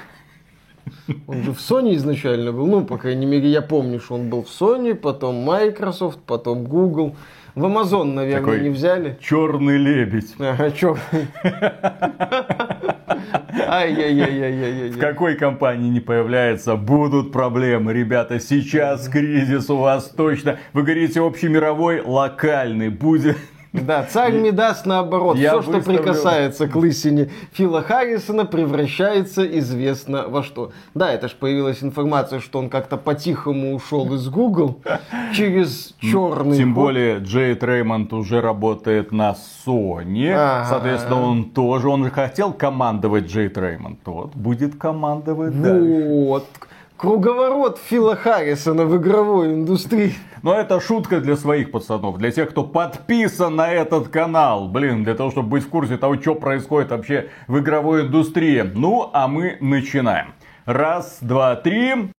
Он 1.26 1.42
же 1.42 1.52
в 1.52 1.58
Sony 1.58 1.94
изначально 1.96 2.52
был. 2.52 2.66
Ну, 2.66 2.84
по 2.84 2.98
крайней 2.98 3.26
мере, 3.26 3.48
я 3.48 3.62
помню, 3.62 4.00
что 4.00 4.14
он 4.14 4.30
был 4.30 4.42
в 4.42 4.48
Sony, 4.48 4.94
потом 4.94 5.36
Microsoft, 5.36 6.20
потом 6.24 6.64
Google. 6.64 7.16
В 7.54 7.64
Amazon, 7.64 8.12
наверное, 8.12 8.40
Такой 8.40 8.60
не 8.60 8.70
взяли. 8.70 9.18
Черный 9.20 9.76
лебедь. 9.76 10.34
Ага, 10.38 10.70
черный. 10.70 11.28
Ай-яй-яй-яй-яй. 13.66 14.90
В 14.90 14.98
какой 14.98 15.36
компании 15.36 15.88
не 15.90 16.00
появляется, 16.00 16.76
будут 16.76 17.32
проблемы, 17.32 17.92
ребята. 17.92 18.40
Сейчас 18.40 19.08
кризис 19.08 19.70
у 19.70 19.76
вас 19.76 20.08
точно. 20.08 20.58
Вы 20.72 20.82
говорите 20.82 21.20
общемировой, 21.20 22.00
локальный. 22.00 22.88
Будет 22.88 23.36
да, 23.72 24.02
царь 24.04 24.34
Мидас 24.34 24.84
наоборот. 24.86 25.36
Я 25.36 25.60
Все, 25.60 25.62
что 25.62 25.80
прикасается 25.80 26.68
к 26.68 26.76
лысине 26.76 27.30
Фила 27.52 27.82
Харрисона, 27.82 28.44
превращается 28.44 29.46
известно 29.58 30.28
во 30.28 30.42
что. 30.42 30.72
Да, 30.94 31.12
это 31.12 31.28
же 31.28 31.34
появилась 31.34 31.82
информация, 31.82 32.40
что 32.40 32.58
он 32.58 32.70
как-то 32.70 32.96
по-тихому 32.96 33.74
ушел 33.74 34.12
из 34.14 34.28
Google 34.28 34.80
через 35.34 35.94
черный 36.00 36.56
Тем 36.56 36.74
ход. 36.74 36.84
более 36.84 37.18
Джей 37.18 37.54
Треймонд 37.54 38.12
уже 38.12 38.40
работает 38.40 39.12
на 39.12 39.36
Sony. 39.66 40.30
Ага. 40.32 40.66
Соответственно, 40.68 41.22
он 41.22 41.44
тоже, 41.50 41.88
он 41.88 42.04
же 42.04 42.10
хотел 42.10 42.52
командовать 42.52 43.26
Джей 43.26 43.48
Треймонд. 43.48 44.00
Вот, 44.06 44.34
будет 44.34 44.76
командовать 44.76 45.54
вот. 45.54 45.62
дальше. 45.62 46.08
Вот 46.08 46.46
круговорот 46.98 47.78
Фила 47.78 48.16
Харрисона 48.16 48.84
в 48.84 48.96
игровой 48.96 49.54
индустрии. 49.54 50.14
Но 50.42 50.54
это 50.54 50.80
шутка 50.80 51.20
для 51.20 51.36
своих 51.36 51.70
пацанов, 51.70 52.18
для 52.18 52.30
тех, 52.30 52.50
кто 52.50 52.64
подписан 52.64 53.56
на 53.56 53.70
этот 53.70 54.08
канал. 54.08 54.68
Блин, 54.68 55.04
для 55.04 55.14
того, 55.14 55.30
чтобы 55.30 55.48
быть 55.48 55.64
в 55.64 55.68
курсе 55.68 55.96
того, 55.96 56.20
что 56.20 56.34
происходит 56.34 56.90
вообще 56.90 57.30
в 57.46 57.58
игровой 57.58 58.02
индустрии. 58.02 58.70
Ну, 58.74 59.10
а 59.12 59.28
мы 59.28 59.56
начинаем. 59.60 60.34
Раз, 60.66 61.18
два, 61.22 61.56
три. 61.56 62.10